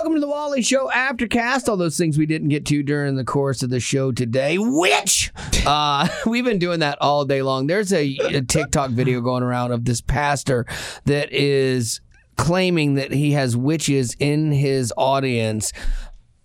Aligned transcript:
welcome 0.00 0.14
to 0.14 0.20
the 0.20 0.28
Wally 0.28 0.62
Show 0.62 0.88
Aftercast. 0.88 1.68
All 1.68 1.76
those 1.76 1.98
things 1.98 2.16
we 2.16 2.24
didn't 2.24 2.48
get 2.48 2.64
to 2.64 2.82
during 2.82 3.16
the 3.16 3.24
course 3.24 3.62
of 3.62 3.68
the 3.68 3.80
show 3.80 4.12
today. 4.12 4.56
Which 4.58 5.30
uh, 5.66 6.08
we've 6.26 6.42
been 6.42 6.58
doing 6.58 6.80
that 6.80 6.96
all 7.02 7.26
day 7.26 7.42
long. 7.42 7.66
There's 7.66 7.92
a, 7.92 8.16
a 8.24 8.40
TikTok 8.40 8.92
video 8.92 9.20
going 9.20 9.42
around 9.42 9.72
of 9.72 9.84
this 9.84 10.00
pastor 10.00 10.64
that 11.04 11.30
is 11.34 12.00
claiming 12.38 12.94
that 12.94 13.12
he 13.12 13.32
has 13.32 13.58
witches 13.58 14.16
in 14.18 14.52
his 14.52 14.90
audience. 14.96 15.70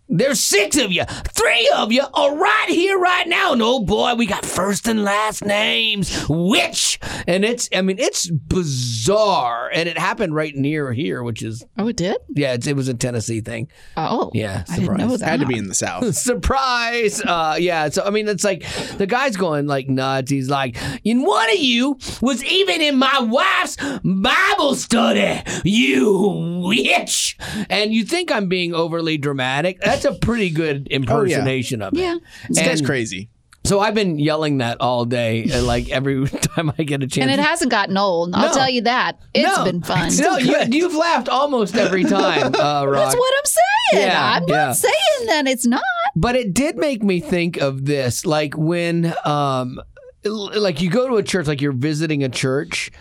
There's 0.07 0.39
six 0.39 0.77
of 0.77 0.91
you. 0.91 1.03
Three 1.05 1.69
of 1.75 1.91
you 1.91 2.03
are 2.13 2.35
right 2.35 2.69
here, 2.69 2.97
right 2.99 3.27
now. 3.27 3.53
And 3.53 3.61
oh 3.61 3.79
boy, 3.83 4.13
we 4.15 4.25
got 4.25 4.45
first 4.45 4.87
and 4.87 5.03
last 5.03 5.43
names. 5.43 6.25
Which? 6.29 6.99
And 7.27 7.43
it's, 7.43 7.67
I 7.75 7.81
mean, 7.81 7.97
it's 7.99 8.29
bizarre. 8.29 9.69
And 9.73 9.89
it 9.89 9.97
happened 9.97 10.35
right 10.35 10.55
near 10.55 10.93
here, 10.93 11.23
which 11.23 11.41
is, 11.41 11.65
Oh, 11.77 11.87
it 11.87 11.95
did? 11.97 12.17
yeah, 12.35 12.53
it's, 12.53 12.67
it 12.67 12.75
was 12.75 12.87
a 12.87 12.93
Tennessee 12.93 13.41
thing. 13.41 13.67
Oh. 13.97 14.29
Yeah, 14.33 14.63
I 14.69 14.75
didn't 14.79 14.97
know 14.97 15.03
surprise. 15.15 15.19
that. 15.21 15.29
Had 15.29 15.39
to 15.41 15.45
be 15.47 15.57
in 15.57 15.67
the 15.67 15.73
South. 15.75 16.15
Surprise! 16.45 17.21
Uh, 17.21 17.55
yeah, 17.59 17.89
so 17.89 18.03
I 18.05 18.09
mean, 18.09 18.27
it's 18.27 18.43
like 18.43 18.65
the 18.97 19.07
guy's 19.07 19.35
going 19.37 19.67
like 19.67 19.89
nuts. 19.89 20.29
He's 20.31 20.49
like, 20.49 20.77
"And 21.05 21.23
one 21.25 21.49
of 21.49 21.57
you 21.57 21.97
was 22.21 22.43
even 22.45 22.81
in 22.81 22.97
my 22.97 23.19
wife's 23.19 23.77
Bible 24.03 24.75
study, 24.75 25.41
you 25.63 26.61
witch!" 26.65 27.37
And 27.69 27.93
you 27.93 28.03
think 28.05 28.31
I'm 28.31 28.47
being 28.47 28.73
overly 28.73 29.17
dramatic? 29.17 29.79
That's 30.03 30.05
a 30.05 30.19
pretty 30.19 30.49
good 30.49 30.87
impersonation 30.89 31.81
of 31.81 31.93
it. 31.93 31.99
Yeah. 31.99 32.15
This 32.49 32.59
guy's 32.59 32.79
And 32.79 32.87
crazy. 32.87 33.29
So 33.63 33.79
I've 33.79 33.95
been 33.95 34.19
yelling 34.19 34.59
that 34.59 34.79
all 34.79 35.05
day, 35.05 35.49
uh, 35.53 35.63
like 35.63 35.89
every 35.89 36.27
time 36.29 36.71
I 36.77 36.83
get 36.83 37.01
a 37.01 37.07
chance. 37.07 37.23
And 37.29 37.31
it 37.31 37.43
hasn't 37.43 37.71
gotten 37.71 37.97
old. 37.97 38.35
I'll 38.35 38.49
No. 38.49 38.53
tell 38.53 38.69
you 38.69 38.81
that. 38.81 39.19
It's 39.33 39.57
No. 39.57 39.63
been 39.65 39.81
fun. 39.81 40.11
No, 40.19 40.37
you, 40.37 40.55
you've 40.71 40.93
laughed 40.93 41.29
almost 41.29 41.75
every 41.75 42.03
time, 42.19 42.53
uh, 42.53 42.85
Rock. 42.85 42.93
That's 42.95 43.15
what 43.15 43.33
I'm 43.39 43.45
saying. 43.45 44.07
Yeah, 44.07 44.33
I'm 44.35 44.43
yeah. 44.47 44.65
not 44.67 44.75
saying 44.75 45.25
that 45.27 45.47
it's 45.47 45.65
not. 45.65 45.81
But 46.15 46.35
it 46.35 46.53
did 46.53 46.77
make 46.77 47.01
me 47.03 47.19
think 47.19 47.57
of 47.57 47.85
this, 47.85 48.25
like 48.25 48.55
when, 48.55 49.13
um, 49.25 49.81
l- 50.23 50.51
like 50.61 50.81
you 50.81 50.89
go 50.91 51.07
to 51.09 51.15
a 51.15 51.23
church, 51.23 51.47
like 51.47 51.59
you're 51.61 51.71
visiting 51.71 52.23
a 52.23 52.29
church, 52.29 52.91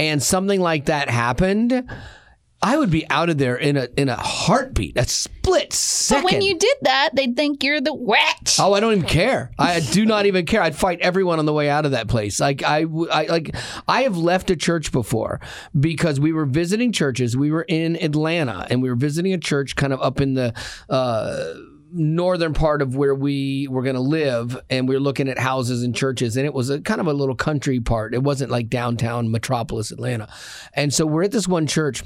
and 0.00 0.20
something 0.22 0.60
like 0.60 0.86
that 0.86 1.08
happened. 1.10 1.84
I 2.60 2.76
would 2.76 2.90
be 2.90 3.08
out 3.08 3.30
of 3.30 3.38
there 3.38 3.54
in 3.56 3.76
a 3.76 3.88
in 3.96 4.08
a 4.08 4.16
heartbeat, 4.16 4.96
a 4.96 5.04
split 5.06 5.72
second. 5.72 6.24
But 6.24 6.32
when 6.32 6.42
you 6.42 6.58
did 6.58 6.76
that, 6.82 7.10
they'd 7.14 7.36
think 7.36 7.62
you're 7.62 7.80
the 7.80 7.94
witch. 7.94 8.58
Oh, 8.58 8.72
I 8.72 8.80
don't 8.80 8.92
even 8.96 9.06
care. 9.08 9.52
I 9.58 9.78
do 9.78 10.04
not 10.04 10.26
even 10.26 10.44
care. 10.44 10.60
I'd 10.60 10.74
fight 10.74 10.98
everyone 11.00 11.38
on 11.38 11.46
the 11.46 11.52
way 11.52 11.70
out 11.70 11.84
of 11.84 11.92
that 11.92 12.08
place. 12.08 12.40
Like 12.40 12.64
I, 12.64 12.84
I- 13.12 13.26
like 13.26 13.54
I 13.86 14.02
have 14.02 14.16
left 14.16 14.50
a 14.50 14.56
church 14.56 14.90
before 14.90 15.40
because 15.78 16.18
we 16.18 16.32
were 16.32 16.46
visiting 16.46 16.90
churches. 16.90 17.36
We 17.36 17.52
were 17.52 17.64
in 17.68 17.94
Atlanta 18.02 18.66
and 18.68 18.82
we 18.82 18.88
were 18.88 18.96
visiting 18.96 19.32
a 19.32 19.38
church 19.38 19.76
kind 19.76 19.92
of 19.92 20.00
up 20.02 20.20
in 20.20 20.34
the. 20.34 20.52
Uh, 20.88 21.54
northern 21.90 22.52
part 22.52 22.82
of 22.82 22.96
where 22.96 23.14
we 23.14 23.66
were 23.70 23.82
going 23.82 23.94
to 23.94 24.00
live 24.02 24.60
and 24.68 24.86
we 24.86 24.94
were 24.94 25.00
looking 25.00 25.26
at 25.26 25.38
houses 25.38 25.82
and 25.82 25.96
churches 25.96 26.36
and 26.36 26.44
it 26.44 26.52
was 26.52 26.68
a 26.68 26.82
kind 26.82 27.00
of 27.00 27.06
a 27.06 27.14
little 27.14 27.34
country 27.34 27.80
part 27.80 28.12
it 28.12 28.22
wasn't 28.22 28.50
like 28.50 28.68
downtown 28.68 29.30
metropolis 29.30 29.90
atlanta 29.90 30.28
and 30.74 30.92
so 30.92 31.06
we're 31.06 31.22
at 31.22 31.30
this 31.30 31.48
one 31.48 31.66
church 31.66 32.02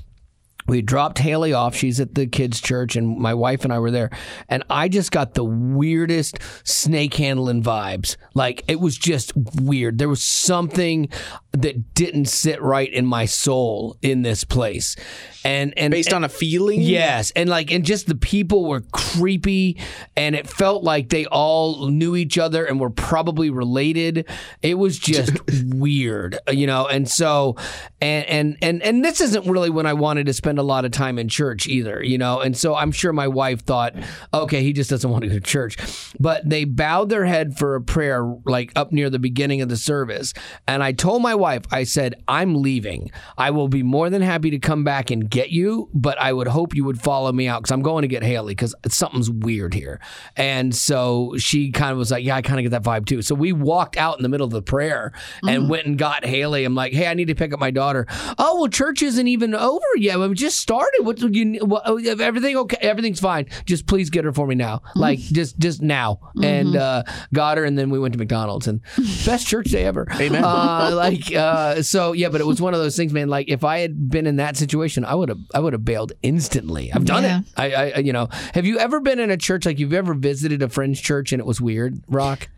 we 0.66 0.82
dropped 0.82 1.18
Haley 1.18 1.52
off. 1.52 1.74
She's 1.74 2.00
at 2.00 2.14
the 2.14 2.26
kids' 2.26 2.60
church, 2.60 2.96
and 2.96 3.18
my 3.18 3.34
wife 3.34 3.64
and 3.64 3.72
I 3.72 3.78
were 3.78 3.90
there. 3.90 4.10
And 4.48 4.62
I 4.70 4.88
just 4.88 5.10
got 5.10 5.34
the 5.34 5.44
weirdest 5.44 6.38
snake 6.64 7.14
handling 7.14 7.62
vibes. 7.62 8.16
Like 8.34 8.64
it 8.68 8.80
was 8.80 8.96
just 8.96 9.32
weird. 9.36 9.98
There 9.98 10.08
was 10.08 10.22
something 10.22 11.08
that 11.52 11.94
didn't 11.94 12.26
sit 12.26 12.60
right 12.62 12.90
in 12.92 13.06
my 13.06 13.26
soul 13.26 13.96
in 14.02 14.22
this 14.22 14.44
place. 14.44 14.96
And 15.44 15.74
and 15.76 15.90
Based 15.90 16.12
on 16.12 16.24
a 16.24 16.28
feeling? 16.28 16.80
Yes, 16.80 17.32
and 17.34 17.50
like 17.50 17.72
and 17.72 17.84
just 17.84 18.06
the 18.06 18.14
people 18.14 18.64
were 18.68 18.80
creepy 18.92 19.78
and 20.16 20.36
it 20.36 20.48
felt 20.48 20.84
like 20.84 21.08
they 21.08 21.26
all 21.26 21.88
knew 21.88 22.14
each 22.14 22.38
other 22.38 22.64
and 22.64 22.78
were 22.78 22.90
probably 22.90 23.50
related. 23.50 24.28
It 24.62 24.78
was 24.78 24.98
just 24.98 25.32
weird, 25.64 26.38
you 26.48 26.66
know. 26.66 26.86
And 26.86 27.08
so 27.08 27.56
and 28.00 28.24
and 28.26 28.56
and 28.62 28.82
and 28.82 29.04
this 29.04 29.20
isn't 29.20 29.46
really 29.46 29.70
when 29.70 29.86
I 29.86 29.94
wanted 29.94 30.26
to 30.26 30.32
spend 30.32 30.58
a 30.62 30.64
lot 30.64 30.84
of 30.84 30.90
time 30.90 31.18
in 31.18 31.28
church 31.28 31.66
either, 31.66 32.02
you 32.02 32.18
know. 32.18 32.40
And 32.40 32.56
so 32.56 32.74
I'm 32.74 32.92
sure 32.92 33.12
my 33.12 33.28
wife 33.28 33.62
thought, 33.62 33.94
"Okay, 34.32 34.62
he 34.62 34.72
just 34.72 34.90
doesn't 34.90 35.10
want 35.10 35.24
to 35.24 35.28
go 35.28 35.34
to 35.34 35.40
church." 35.40 35.76
But 36.18 36.48
they 36.48 36.64
bowed 36.64 37.10
their 37.10 37.26
head 37.26 37.58
for 37.58 37.74
a 37.74 37.80
prayer 37.80 38.24
like 38.46 38.72
up 38.76 38.92
near 38.92 39.10
the 39.10 39.18
beginning 39.18 39.60
of 39.60 39.68
the 39.68 39.76
service. 39.76 40.32
And 40.66 40.82
I 40.82 40.92
told 40.92 41.22
my 41.22 41.34
wife, 41.34 41.64
I 41.70 41.84
said, 41.84 42.14
"I'm 42.28 42.62
leaving. 42.62 43.10
I 43.36 43.50
will 43.50 43.68
be 43.68 43.82
more 43.82 44.08
than 44.08 44.22
happy 44.22 44.50
to 44.50 44.58
come 44.58 44.84
back 44.84 45.10
and 45.10 45.28
get 45.28 45.50
you, 45.50 45.90
but 45.92 46.18
I 46.20 46.32
would 46.32 46.48
hope 46.48 46.74
you 46.74 46.84
would 46.84 47.00
follow 47.00 47.32
me 47.32 47.48
out 47.48 47.62
because 47.62 47.72
I'm 47.72 47.82
going 47.82 48.02
to 48.02 48.08
get 48.08 48.22
Haley 48.22 48.54
because 48.54 48.74
something's 48.88 49.30
weird 49.30 49.74
here. 49.74 50.00
And 50.36 50.74
so 50.74 51.34
she 51.38 51.70
kind 51.70 51.92
of 51.92 51.98
was 51.98 52.10
like, 52.10 52.24
Yeah, 52.24 52.36
I 52.36 52.42
kind 52.42 52.58
of 52.58 52.70
get 52.70 52.70
that 52.70 52.82
vibe 52.82 53.06
too. 53.06 53.22
So 53.22 53.34
we 53.34 53.52
walked 53.52 53.96
out 53.96 54.16
in 54.18 54.22
the 54.22 54.28
middle 54.28 54.44
of 54.44 54.52
the 54.52 54.62
prayer 54.62 55.12
and 55.42 55.62
mm-hmm. 55.62 55.68
went 55.68 55.86
and 55.86 55.98
got 55.98 56.24
Haley. 56.24 56.64
I'm 56.64 56.74
like, 56.74 56.92
Hey, 56.92 57.06
I 57.06 57.14
need 57.14 57.28
to 57.28 57.34
pick 57.34 57.52
up 57.52 57.60
my 57.60 57.70
daughter. 57.70 58.06
Oh, 58.38 58.60
well, 58.60 58.68
church 58.68 59.02
isn't 59.02 59.26
even 59.26 59.54
over 59.54 59.84
yet. 59.96 60.18
Just 60.42 60.58
started. 60.58 61.02
What 61.04 61.20
you, 61.20 61.60
what, 61.64 61.82
oh, 61.86 61.96
everything 61.98 62.56
okay? 62.56 62.76
Everything's 62.80 63.20
fine. 63.20 63.46
Just 63.64 63.86
please 63.86 64.10
get 64.10 64.24
her 64.24 64.32
for 64.32 64.46
me 64.46 64.54
now. 64.56 64.82
Like, 64.96 65.18
just, 65.20 65.58
just 65.58 65.80
now. 65.82 66.18
And 66.42 66.74
uh, 66.76 67.04
got 67.32 67.58
her. 67.58 67.64
And 67.64 67.78
then 67.78 67.90
we 67.90 67.98
went 68.00 68.12
to 68.14 68.18
McDonald's 68.18 68.66
and 68.66 68.80
best 69.24 69.46
church 69.46 69.66
day 69.70 69.84
ever. 69.84 70.06
Amen. 70.14 70.42
Uh, 70.44 70.90
like, 70.94 71.32
uh, 71.34 71.82
so 71.82 72.12
yeah, 72.12 72.28
but 72.28 72.40
it 72.40 72.46
was 72.46 72.60
one 72.60 72.74
of 72.74 72.80
those 72.80 72.96
things, 72.96 73.12
man. 73.12 73.28
Like, 73.28 73.48
if 73.48 73.62
I 73.62 73.78
had 73.78 74.10
been 74.10 74.26
in 74.26 74.36
that 74.36 74.56
situation, 74.56 75.04
I 75.04 75.14
would 75.14 75.28
have, 75.28 75.38
I 75.54 75.60
would 75.60 75.72
have 75.74 75.84
bailed 75.84 76.12
instantly. 76.22 76.92
I've 76.92 77.04
done 77.04 77.22
Yeah. 77.22 77.38
it. 77.40 77.44
I, 77.56 77.74
I, 77.92 77.98
you 77.98 78.12
know, 78.12 78.28
have 78.54 78.66
you 78.66 78.78
ever 78.78 78.98
been 79.00 79.20
in 79.20 79.30
a 79.30 79.36
church 79.36 79.64
like 79.64 79.78
you've 79.78 79.92
ever 79.92 80.12
visited 80.14 80.60
a 80.62 80.68
friend's 80.68 81.00
church 81.00 81.32
and 81.32 81.38
it 81.40 81.46
was 81.46 81.60
weird, 81.60 82.02
Rock? 82.08 82.48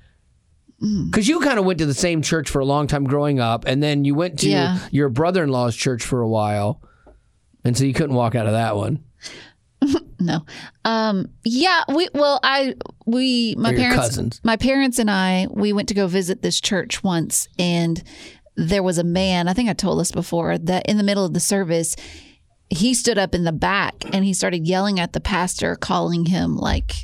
Mm. 0.82 1.10
Because 1.10 1.28
you 1.28 1.40
kind 1.40 1.58
of 1.58 1.64
went 1.64 1.78
to 1.80 1.86
the 1.86 1.94
same 1.94 2.22
church 2.22 2.48
for 2.50 2.60
a 2.60 2.64
long 2.64 2.86
time 2.86 3.04
growing 3.04 3.38
up, 3.40 3.64
and 3.66 3.82
then 3.82 4.04
you 4.04 4.14
went 4.14 4.38
to 4.40 4.48
Yeah. 4.48 4.78
your 4.90 5.08
brother-in-law's 5.08 5.76
church 5.76 6.02
for 6.02 6.20
a 6.20 6.28
while, 6.28 6.80
and 7.64 7.76
so 7.76 7.84
you 7.84 7.94
couldn't 7.94 8.16
walk 8.16 8.34
out 8.34 8.46
of 8.46 8.52
that 8.52 8.76
one. 8.76 9.02
No. 10.20 10.46
Um 10.86 11.28
yeah, 11.44 11.82
we 11.94 12.08
well 12.14 12.40
I 12.42 12.76
we 13.04 13.54
my 13.58 13.74
parents 13.74 13.96
cousins. 13.96 14.40
my 14.42 14.56
parents 14.56 14.98
and 14.98 15.10
I 15.10 15.48
we 15.50 15.74
went 15.74 15.88
to 15.88 15.94
go 15.94 16.06
visit 16.06 16.40
this 16.40 16.60
church 16.62 17.04
once 17.04 17.48
and 17.58 18.02
there 18.56 18.82
was 18.82 18.96
a 18.96 19.04
man, 19.04 19.48
I 19.48 19.52
think 19.52 19.68
I 19.68 19.74
told 19.74 20.00
this 20.00 20.12
before, 20.12 20.56
that 20.56 20.86
in 20.86 20.96
the 20.96 21.02
middle 21.02 21.26
of 21.26 21.34
the 21.34 21.40
service 21.40 21.94
he 22.70 22.94
stood 22.94 23.18
up 23.18 23.34
in 23.34 23.44
the 23.44 23.52
back 23.52 23.94
and 24.14 24.24
he 24.24 24.32
started 24.32 24.66
yelling 24.66 24.98
at 24.98 25.12
the 25.12 25.20
pastor 25.20 25.76
calling 25.76 26.26
him 26.26 26.56
like 26.56 26.94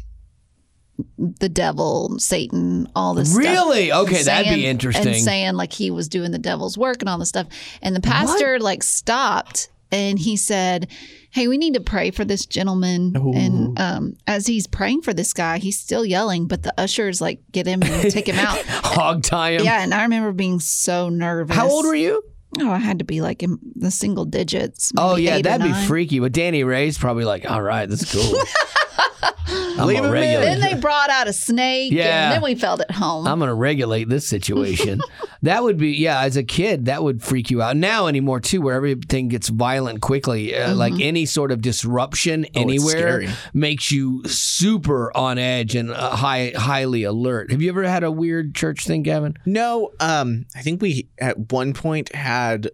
the 1.19 1.49
devil, 1.49 2.19
Satan, 2.19 2.89
all 2.97 3.15
this 3.15 3.33
stuff. 3.33 3.43
Really? 3.43 3.93
Okay, 3.93 4.23
that'd 4.23 4.55
be 4.55 4.67
interesting. 4.67 5.09
And 5.09 5.17
saying 5.17 5.55
like 5.55 5.73
he 5.73 5.91
was 5.91 6.09
doing 6.09 6.31
the 6.31 6.39
devil's 6.39 6.79
work 6.79 7.03
and 7.03 7.09
all 7.09 7.19
this 7.19 7.29
stuff. 7.29 7.49
And 7.83 7.95
the 7.95 8.01
pastor 8.01 8.59
like 8.59 8.83
stopped 8.83 9.69
and 9.93 10.19
he 10.19 10.37
said, 10.37 10.91
Hey, 11.33 11.47
we 11.47 11.59
need 11.59 11.75
to 11.75 11.81
pray 11.81 12.11
for 12.11 12.25
this 12.25 12.45
gentleman. 12.47 13.13
And 13.15 13.79
um, 13.79 14.15
as 14.27 14.47
he's 14.47 14.67
praying 14.67 15.03
for 15.03 15.15
this 15.15 15.33
guy, 15.33 15.59
he's 15.59 15.79
still 15.79 16.05
yelling, 16.05 16.49
but 16.49 16.63
the 16.65 16.75
ushers 16.77 17.21
like 17.21 17.41
get 17.53 17.67
him 17.67 17.83
and 17.83 18.11
take 18.11 18.27
him 18.27 18.39
out. 18.39 18.59
Hog 18.67 19.23
tie 19.23 19.53
him. 19.53 19.63
yeah. 19.63 19.83
And 19.83 19.95
I 19.95 20.03
remember 20.03 20.33
being 20.33 20.59
so 20.59 21.09
nervous. 21.09 21.55
How 21.55 21.69
old 21.69 21.87
were 21.87 21.95
you? 21.95 22.23
Oh, 22.59 22.71
I 22.71 22.79
had 22.79 22.99
to 22.99 23.05
be 23.05 23.21
like 23.21 23.45
in 23.45 23.59
the 23.77 23.93
single 23.93 24.25
digits. 24.25 24.91
Oh 24.97 25.15
yeah, 25.17 25.41
that'd 25.41 25.65
be 25.65 25.73
freaky. 25.87 26.19
But 26.19 26.33
Danny 26.33 26.65
Ray's 26.65 26.99
probably 26.99 27.25
like, 27.25 27.49
all 27.49 27.63
right, 27.63 27.89
that's 27.89 28.13
cool. 28.13 28.23
I'm 29.23 29.87
Leave 29.87 29.97
gonna 29.99 30.09
him 30.09 30.13
regulate. 30.13 30.45
Then 30.45 30.61
they 30.61 30.75
brought 30.75 31.11
out 31.11 31.27
a 31.29 31.33
snake. 31.33 31.93
Yeah. 31.93 32.25
And 32.27 32.33
then 32.35 32.43
we 32.43 32.55
felt 32.55 32.81
at 32.81 32.91
home. 32.91 33.27
I'm 33.27 33.39
gonna 33.39 33.55
regulate 33.55 34.09
this 34.09 34.27
situation. 34.29 35.01
that 35.43 35.63
would 35.63 35.77
be 35.79 35.91
yeah. 35.93 36.21
As 36.21 36.37
a 36.37 36.43
kid, 36.43 36.85
that 36.87 37.03
would 37.03 37.23
freak 37.23 37.51
you 37.51 37.63
out. 37.63 37.77
Now 37.77 38.07
anymore 38.07 38.41
too, 38.41 38.61
where 38.61 38.75
everything 38.75 39.29
gets 39.29 39.49
violent 39.49 40.01
quickly. 40.01 40.55
Uh, 40.55 40.75
Like 40.75 40.95
any 41.01 41.27
sort 41.27 41.51
of 41.53 41.61
disruption 41.63 42.45
anywhere 42.55 43.23
scary. 43.23 43.29
makes 43.55 43.91
you 43.91 44.23
super 44.25 45.17
on 45.17 45.39
edge 45.39 45.75
and 45.75 45.91
uh, 45.91 46.17
high 46.17 46.53
highly 46.57 47.03
alert. 47.05 47.51
Have 47.51 47.63
you 47.63 47.69
ever 47.71 47.85
had 47.85 48.05
a 48.05 48.11
weird 48.11 48.55
church 48.55 48.85
thing, 48.87 49.03
Gavin? 49.03 49.37
No, 49.47 49.91
um, 50.01 50.47
I 50.55 50.63
think 50.63 50.83
we 50.83 51.09
at 51.19 51.53
one 51.53 51.73
point 51.73 52.15
had. 52.15 52.71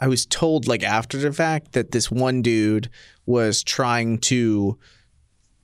I 0.00 0.06
was 0.06 0.26
told 0.26 0.68
like 0.68 0.84
after 0.84 1.18
the 1.18 1.32
fact 1.32 1.72
that 1.72 1.90
this 1.90 2.08
one 2.08 2.40
dude 2.40 2.88
was 3.26 3.64
trying 3.64 4.18
to, 4.18 4.78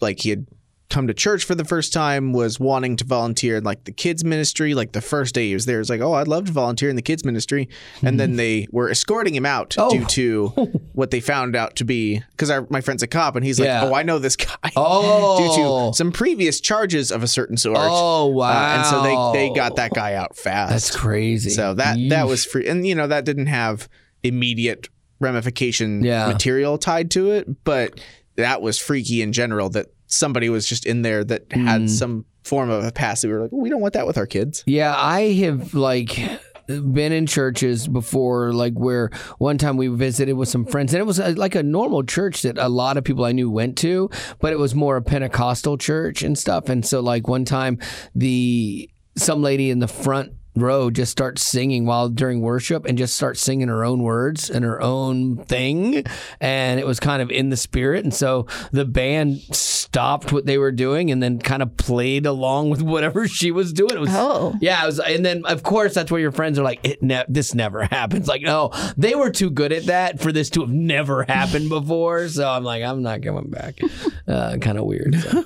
like, 0.04 0.20
he 0.20 0.30
had 0.30 0.46
come 0.90 1.06
to 1.08 1.14
church 1.14 1.42
for 1.44 1.56
the 1.56 1.64
first 1.64 1.92
time, 1.92 2.32
was 2.32 2.60
wanting 2.60 2.94
to 2.94 3.04
volunteer 3.04 3.56
in 3.56 3.64
like 3.64 3.82
the 3.84 3.90
kids 3.90 4.22
ministry. 4.22 4.74
Like 4.74 4.92
the 4.92 5.00
first 5.00 5.34
day 5.34 5.48
he 5.48 5.54
was 5.54 5.64
there, 5.66 5.78
was 5.78 5.88
like, 5.90 6.00
"Oh, 6.02 6.12
I'd 6.12 6.28
love 6.28 6.44
to 6.44 6.52
volunteer 6.52 6.88
in 6.90 6.94
the 6.94 7.02
kids 7.02 7.24
ministry," 7.24 7.68
and 8.02 8.20
then 8.20 8.36
they 8.36 8.68
were 8.70 8.88
escorting 8.90 9.34
him 9.34 9.46
out 9.46 9.74
Oh. 9.78 9.90
due 9.90 10.04
to 10.04 10.48
what 10.92 11.10
they 11.10 11.18
found 11.20 11.56
out 11.56 11.74
to 11.76 11.84
be 11.84 12.22
because 12.36 12.52
my 12.70 12.80
friend's 12.82 13.02
a 13.02 13.08
cop, 13.08 13.34
and 13.34 13.44
he's 13.44 13.58
like, 13.58 13.66
Yeah. 13.66 13.86
"Oh, 13.86 13.94
I 13.94 14.02
know 14.04 14.20
this 14.20 14.36
guy." 14.36 14.70
Oh. 14.76 15.38
due 15.88 15.90
to 15.90 15.96
some 15.96 16.12
previous 16.12 16.60
charges 16.60 17.10
of 17.10 17.22
a 17.24 17.28
certain 17.28 17.56
sort. 17.56 17.78
Oh 17.80 18.26
wow! 18.26 18.50
Uh, 18.50 18.76
and 18.76 18.86
so 18.86 19.02
they 19.02 19.48
they 19.48 19.54
got 19.54 19.76
that 19.76 19.92
guy 19.94 20.14
out 20.14 20.36
fast. 20.36 20.70
That's 20.70 20.94
crazy. 20.94 21.50
So 21.50 21.74
that 21.74 21.96
that 22.10 22.28
was 22.28 22.44
free, 22.44 22.68
and 22.68 22.86
you 22.86 22.94
know 22.94 23.08
that 23.08 23.24
didn't 23.24 23.46
have 23.46 23.88
immediate 24.22 24.90
ramification 25.18 26.04
Yeah. 26.04 26.26
material 26.28 26.78
tied 26.78 27.10
to 27.12 27.30
it, 27.32 27.64
but 27.64 28.00
that 28.36 28.60
was 28.62 28.78
freaky 28.78 29.22
in 29.22 29.32
general. 29.32 29.70
That 29.70 29.86
somebody 30.14 30.48
was 30.48 30.66
just 30.68 30.86
in 30.86 31.02
there 31.02 31.24
that 31.24 31.50
had 31.52 31.82
Mm. 31.82 31.90
some 31.90 32.24
form 32.44 32.70
of 32.70 32.84
a 32.84 32.92
past. 32.92 33.22
that 33.22 33.28
We 33.28 33.34
were 33.34 33.42
like, 33.42 33.52
we 33.52 33.68
don't 33.70 33.80
want 33.80 33.94
that 33.94 34.06
with 34.06 34.18
our 34.18 34.26
kids. 34.26 34.62
Yeah, 34.66 34.94
I 34.96 35.32
have 35.44 35.74
like 35.74 36.18
been 36.66 37.12
in 37.12 37.26
churches 37.26 37.86
before, 37.88 38.52
like 38.54 38.72
where 38.74 39.10
one 39.38 39.58
time 39.58 39.76
we 39.76 39.88
visited 39.88 40.32
with 40.34 40.48
some 40.48 40.64
friends, 40.64 40.94
and 40.94 41.00
it 41.00 41.04
was 41.06 41.20
uh 41.20 41.34
like 41.36 41.54
a 41.54 41.62
normal 41.62 42.02
church 42.04 42.42
that 42.42 42.56
a 42.58 42.68
lot 42.68 42.96
of 42.96 43.04
people 43.04 43.24
I 43.24 43.32
knew 43.32 43.50
went 43.50 43.76
to, 43.78 44.08
but 44.40 44.52
it 44.52 44.58
was 44.58 44.74
more 44.74 44.96
a 44.96 45.02
Pentecostal 45.02 45.76
church 45.76 46.22
and 46.22 46.38
stuff. 46.38 46.68
And 46.70 46.84
so, 46.86 47.00
like 47.00 47.28
one 47.28 47.44
time, 47.44 47.78
the 48.14 48.88
some 49.16 49.42
lady 49.42 49.68
in 49.70 49.78
the 49.80 49.88
front 49.88 50.32
row 50.56 50.90
just 50.90 51.10
starts 51.12 51.42
singing 51.42 51.84
while 51.86 52.08
during 52.08 52.40
worship 52.40 52.84
and 52.86 52.96
just 52.96 53.16
starts 53.16 53.40
singing 53.40 53.68
her 53.68 53.84
own 53.84 54.02
words 54.02 54.48
and 54.50 54.64
her 54.64 54.80
own 54.80 55.36
thing 55.44 56.04
and 56.40 56.78
it 56.80 56.86
was 56.86 57.00
kind 57.00 57.20
of 57.20 57.30
in 57.30 57.50
the 57.50 57.56
spirit 57.56 58.04
and 58.04 58.14
so 58.14 58.46
the 58.70 58.84
band 58.84 59.40
stopped 59.52 60.32
what 60.32 60.46
they 60.46 60.56
were 60.58 60.72
doing 60.72 61.10
and 61.10 61.22
then 61.22 61.38
kind 61.38 61.62
of 61.62 61.76
played 61.76 62.24
along 62.26 62.70
with 62.70 62.82
whatever 62.94 63.26
she 63.26 63.50
was 63.50 63.72
doing 63.72 63.92
it 63.94 64.00
was 64.00 64.10
Oh. 64.12 64.54
yeah, 64.60 64.82
it 64.82 64.86
was, 64.86 65.00
and 65.00 65.24
then 65.26 65.44
of 65.44 65.62
course 65.64 65.92
that's 65.94 66.10
where 66.10 66.20
your 66.20 66.30
friends 66.30 66.58
are 66.58 66.62
like, 66.62 66.78
"It 66.84 67.02
ne- 67.02 67.24
this 67.28 67.52
never 67.54 67.82
happens." 67.90 68.28
Like, 68.28 68.42
no, 68.42 68.70
they 68.96 69.14
were 69.16 69.30
too 69.30 69.50
good 69.50 69.72
at 69.72 69.86
that 69.86 70.20
for 70.20 70.30
this 70.30 70.50
to 70.50 70.60
have 70.60 70.70
never 70.70 71.24
happened 71.28 71.68
before. 71.68 72.28
So 72.28 72.48
I'm 72.48 72.62
like, 72.64 72.82
I'm 72.84 73.02
not 73.02 73.20
going 73.22 73.50
back. 73.50 73.80
Uh, 74.28 74.56
kind 74.58 74.78
of 74.78 74.84
weird. 74.84 75.16
so. 75.20 75.40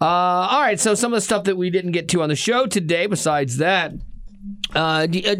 Uh, 0.00 0.04
all 0.04 0.60
right, 0.60 0.80
so 0.80 0.94
some 0.94 1.12
of 1.12 1.16
the 1.16 1.20
stuff 1.20 1.44
that 1.44 1.56
we 1.56 1.70
didn't 1.70 1.92
get 1.92 2.08
to 2.08 2.22
on 2.22 2.28
the 2.28 2.36
show 2.36 2.66
today, 2.66 3.06
besides 3.06 3.58
that. 3.58 3.92
Uh, 4.74 5.06
uh, 5.26 5.34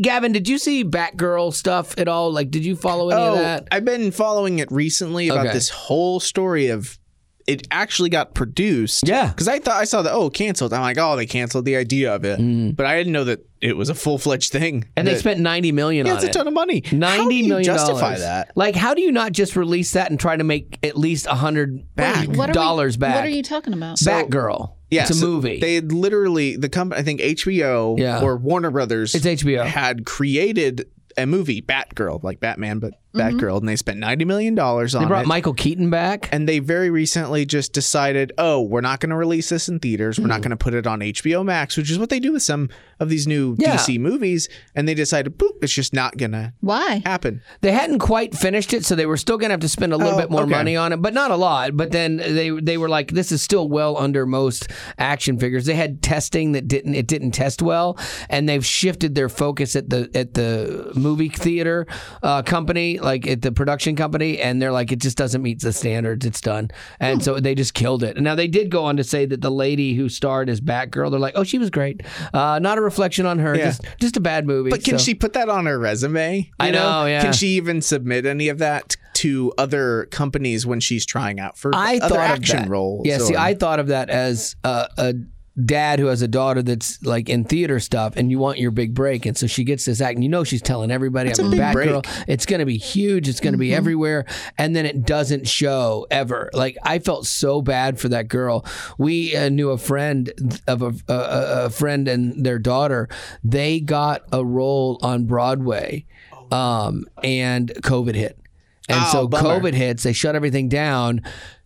Gavin, 0.00 0.32
did 0.32 0.48
you 0.48 0.58
see 0.58 0.84
Batgirl 0.84 1.52
stuff 1.54 1.98
at 1.98 2.06
all? 2.08 2.32
Like, 2.32 2.50
did 2.50 2.64
you 2.64 2.76
follow 2.76 3.10
any 3.10 3.20
of 3.22 3.38
that? 3.38 3.68
I've 3.72 3.84
been 3.84 4.10
following 4.10 4.58
it 4.58 4.70
recently 4.70 5.28
about 5.28 5.46
Okay. 5.46 5.54
this 5.54 5.70
whole 5.70 6.20
story 6.20 6.68
of 6.68 6.98
it 7.46 7.66
actually 7.70 8.08
got 8.08 8.32
produced. 8.34 9.06
Yeah. 9.06 9.28
Because 9.28 9.48
I 9.48 9.58
thought 9.58 9.74
I 9.76 9.84
saw 9.84 10.00
the 10.00 10.10
oh 10.10 10.30
canceled. 10.30 10.72
I'm 10.72 10.80
like, 10.80 10.96
oh, 10.98 11.14
they 11.16 11.26
canceled 11.26 11.66
the 11.66 11.76
idea 11.76 12.14
of 12.14 12.24
it. 12.24 12.38
But 12.74 12.86
I 12.86 12.96
didn't 12.96 13.12
know 13.12 13.24
that 13.24 13.40
it 13.60 13.76
was 13.76 13.90
a 13.90 13.94
full 13.94 14.16
fledged 14.18 14.50
thing. 14.50 14.82
Mm. 14.82 14.88
And 14.96 15.08
they 15.08 15.16
spent 15.18 15.40
ninety 15.40 15.70
million 15.72 16.06
yeah, 16.06 16.12
on 16.12 16.18
it's 16.18 16.26
a 16.26 16.30
ton 16.30 16.46
of 16.48 16.54
money. 16.54 16.82
How 16.86 16.96
Ninety 16.96 17.28
do 17.40 17.42
you 17.42 17.48
million 17.48 17.64
justify 17.64 18.00
dollars. 18.00 18.20
that? 18.20 18.52
Like, 18.56 18.74
how 18.76 18.94
do 18.94 19.02
you 19.02 19.12
not 19.12 19.32
just 19.32 19.56
release 19.56 19.92
that 19.92 20.10
and 20.10 20.18
try 20.18 20.36
to 20.36 20.44
make 20.44 20.78
at 20.82 20.96
least 20.96 21.26
a 21.26 21.34
hundred 21.34 21.94
Back. 21.96 22.28
What 22.28 22.48
are 22.48 22.52
we- 22.52 22.54
dollars 22.54 22.96
back? 22.96 23.14
What 23.16 23.24
are 23.24 23.28
you 23.28 23.42
talking 23.42 23.72
about? 23.74 23.98
Batgirl. 23.98 24.73
Yeah, 24.90 25.02
it's 25.02 25.10
a 25.10 25.14
so 25.14 25.26
movie. 25.26 25.60
They 25.60 25.74
had 25.74 25.92
literally 25.92 26.56
the 26.56 26.68
company. 26.68 27.00
I 27.00 27.04
think 27.04 27.20
HBO 27.20 27.98
Yeah. 27.98 28.20
or 28.22 28.36
Warner 28.36 28.70
Brothers. 28.70 29.14
It's 29.14 29.24
HBO. 29.26 29.64
had 29.64 30.04
created 30.06 30.86
a 31.18 31.26
movie, 31.26 31.62
Batgirl, 31.62 32.22
like 32.22 32.40
Batman, 32.40 32.78
but 32.78 32.94
Batgirl, 33.14 33.58
and 33.60 33.68
they 33.68 33.76
spent 33.76 34.00
ninety 34.00 34.24
million 34.24 34.56
dollars 34.56 34.92
on 34.94 35.02
it. 35.02 35.04
they 35.04 35.08
brought 35.08 35.24
it. 35.24 35.28
Michael 35.28 35.54
Keaton 35.54 35.88
back. 35.88 36.28
and 36.32 36.48
they 36.48 36.58
very 36.58 36.90
recently 36.90 37.46
just 37.46 37.72
decided, 37.72 38.32
oh, 38.38 38.60
we're 38.62 38.80
not 38.80 38.98
going 38.98 39.10
to 39.10 39.16
release 39.16 39.50
this 39.50 39.68
in 39.68 39.78
theaters. 39.78 40.18
We're 40.18 40.26
not 40.26 40.38
Hmm. 40.38 40.42
going 40.42 40.50
to 40.50 40.56
put 40.56 40.74
it 40.74 40.84
on 40.86 40.98
HBO 41.00 41.44
Max, 41.44 41.76
which 41.76 41.92
is 41.92 41.98
what 41.98 42.08
they 42.10 42.18
do 42.18 42.32
with 42.32 42.42
some 42.42 42.68
of 42.98 43.08
these 43.10 43.28
new 43.28 43.54
Yeah. 43.56 43.76
DC 43.76 44.00
movies. 44.00 44.48
And 44.74 44.88
they 44.88 44.94
decided, 44.94 45.38
boop, 45.38 45.62
it's 45.62 45.72
just 45.72 45.92
not 45.94 46.16
going 46.16 46.32
to 46.32 46.54
Why? 46.60 47.02
happen. 47.06 47.40
They 47.60 47.70
hadn't 47.70 48.00
quite 48.00 48.34
finished 48.34 48.72
it, 48.74 48.84
so 48.84 48.96
they 48.96 49.06
were 49.06 49.16
still 49.16 49.38
going 49.38 49.50
to 49.50 49.52
have 49.52 49.60
to 49.60 49.68
spend 49.68 49.92
a 49.92 49.96
little 49.96 50.14
Oh, 50.14 50.18
bit 50.20 50.30
more 50.32 50.42
okay. 50.42 50.50
money 50.50 50.76
on 50.76 50.92
it, 50.92 51.00
but 51.00 51.14
not 51.14 51.30
a 51.30 51.36
lot. 51.36 51.76
But 51.76 51.92
then 51.92 52.16
they 52.16 52.50
they 52.50 52.76
were 52.78 52.88
like, 52.88 53.12
"This 53.12 53.30
is 53.30 53.42
still 53.42 53.68
well 53.68 53.96
under 53.96 54.26
most 54.26 54.66
action 54.98 55.38
figures." 55.38 55.66
They 55.66 55.74
had 55.76 56.02
testing 56.02 56.50
that 56.52 56.66
didn't 56.66 56.94
it 56.96 57.06
didn't 57.06 57.30
test 57.30 57.62
well, 57.62 57.96
and 58.28 58.48
they've 58.48 58.66
shifted 58.66 59.14
their 59.14 59.28
focus 59.28 59.76
at 59.76 59.88
the 59.90 60.10
at 60.16 60.34
the 60.34 60.90
movie 61.04 61.28
theater 61.28 61.86
uh, 62.22 62.42
company, 62.42 62.98
like 62.98 63.26
at 63.28 63.42
the 63.42 63.52
production 63.52 63.94
company, 63.94 64.40
and 64.40 64.60
they're 64.60 64.72
like, 64.72 64.90
"It 64.90 64.98
just 65.00 65.16
doesn't 65.16 65.42
meet 65.42 65.60
the 65.60 65.72
standards. 65.72 66.26
It's 66.26 66.40
done," 66.40 66.70
and 66.98 67.22
so 67.22 67.38
they 67.38 67.54
just 67.54 67.74
killed 67.74 68.02
it. 68.02 68.16
And 68.16 68.24
now 68.24 68.34
they 68.34 68.48
did 68.48 68.70
go 68.70 68.84
on 68.86 68.96
to 68.96 69.04
say 69.04 69.26
that 69.26 69.40
the 69.40 69.50
lady 69.50 69.94
who 69.94 70.08
starred 70.08 70.48
as 70.48 70.60
Batgirl, 70.60 71.10
they're 71.12 71.20
like, 71.20 71.34
"Oh, 71.36 71.44
she 71.44 71.58
was 71.58 71.70
great. 71.70 72.02
Uh, 72.32 72.58
not 72.60 72.78
a 72.78 72.80
reflection 72.80 73.26
on 73.26 73.38
her. 73.38 73.54
Yeah. 73.54 73.66
Just 73.66 73.82
just 74.00 74.16
a 74.16 74.20
bad 74.20 74.46
movie." 74.46 74.70
But 74.70 74.82
can 74.82 74.98
So- 74.98 75.04
she 75.04 75.14
put 75.14 75.34
that 75.34 75.48
on 75.48 75.66
her 75.66 75.78
resume? 75.78 76.38
You 76.38 76.44
I 76.58 76.70
know, 76.70 77.06
yeah. 77.06 77.22
Can 77.22 77.32
she 77.32 77.48
even 77.48 77.82
submit 77.82 78.26
any 78.26 78.48
of 78.48 78.58
that 78.58 78.96
to 79.14 79.52
other 79.58 80.08
companies 80.10 80.66
when 80.66 80.80
she's 80.80 81.06
trying 81.06 81.38
out 81.38 81.56
for 81.56 81.70
I 81.74 81.98
other 81.98 82.16
thought 82.16 82.30
action 82.30 82.56
of 82.58 82.64
that. 82.64 82.70
roles? 82.70 83.06
Yeah, 83.06 83.18
see, 83.18 83.34
or- 83.34 83.38
I 83.38 83.54
thought 83.54 83.78
of 83.78 83.88
that 83.88 84.10
as 84.10 84.56
uh, 84.64 84.86
a 84.98 85.14
dad 85.62 85.98
who 86.00 86.06
has 86.06 86.20
a 86.22 86.28
daughter 86.28 86.62
that's 86.62 87.02
like 87.04 87.28
in 87.28 87.44
theater 87.44 87.78
stuff, 87.78 88.14
and 88.16 88.30
you 88.30 88.38
want 88.38 88.58
your 88.58 88.70
big 88.70 88.94
break, 88.94 89.24
and 89.26 89.36
so 89.36 89.46
she 89.46 89.62
gets 89.64 89.84
this 89.84 90.00
act, 90.00 90.14
and 90.16 90.24
you 90.24 90.28
know 90.30 90.42
she's 90.44 90.62
telling 90.62 90.90
everybody, 90.90 91.30
It's 91.30 91.38
"I'm 91.38 91.46
a 91.46 91.48
a 91.48 91.50
big 91.52 91.72
break. 91.72 92.06
It's 92.26 92.46
going 92.46 92.60
to 92.60 92.66
be 92.66 92.76
huge. 92.76 93.28
It's 93.28 93.40
going 93.40 93.52
to 93.54 93.58
be 93.58 93.74
everywhere," 93.74 94.24
and 94.58 94.74
then 94.74 94.86
it 94.86 95.06
doesn't 95.06 95.46
show 95.48 96.06
ever. 96.10 96.50
Like 96.52 96.76
I 96.82 96.98
felt 96.98 97.26
so 97.26 97.62
bad 97.62 98.00
for 98.00 98.08
that 98.08 98.28
girl. 98.28 98.64
We 98.98 99.36
uh, 99.36 99.48
knew 99.48 99.70
a 99.70 99.78
friend 99.78 100.60
of 100.66 100.82
a, 100.82 100.92
a, 101.08 101.14
a- 101.14 101.64
a 101.66 101.70
friend 101.70 102.08
and 102.08 102.44
their 102.44 102.58
daughter. 102.58 103.08
They 103.44 103.80
got 103.80 104.22
a 104.32 104.44
role 104.44 104.98
on 105.02 105.24
Broadway, 105.26 106.06
um, 106.50 107.06
and 107.22 107.68
COVID 107.82 108.14
hit. 108.14 108.38
And 108.86 109.00
Oh, 109.06 109.12
so 109.12 109.28
bummer. 109.28 109.60
COVID 109.60 109.72
hits, 109.72 110.02
they 110.02 110.12
shut 110.12 110.34
everything 110.36 110.68
down. 110.68 111.22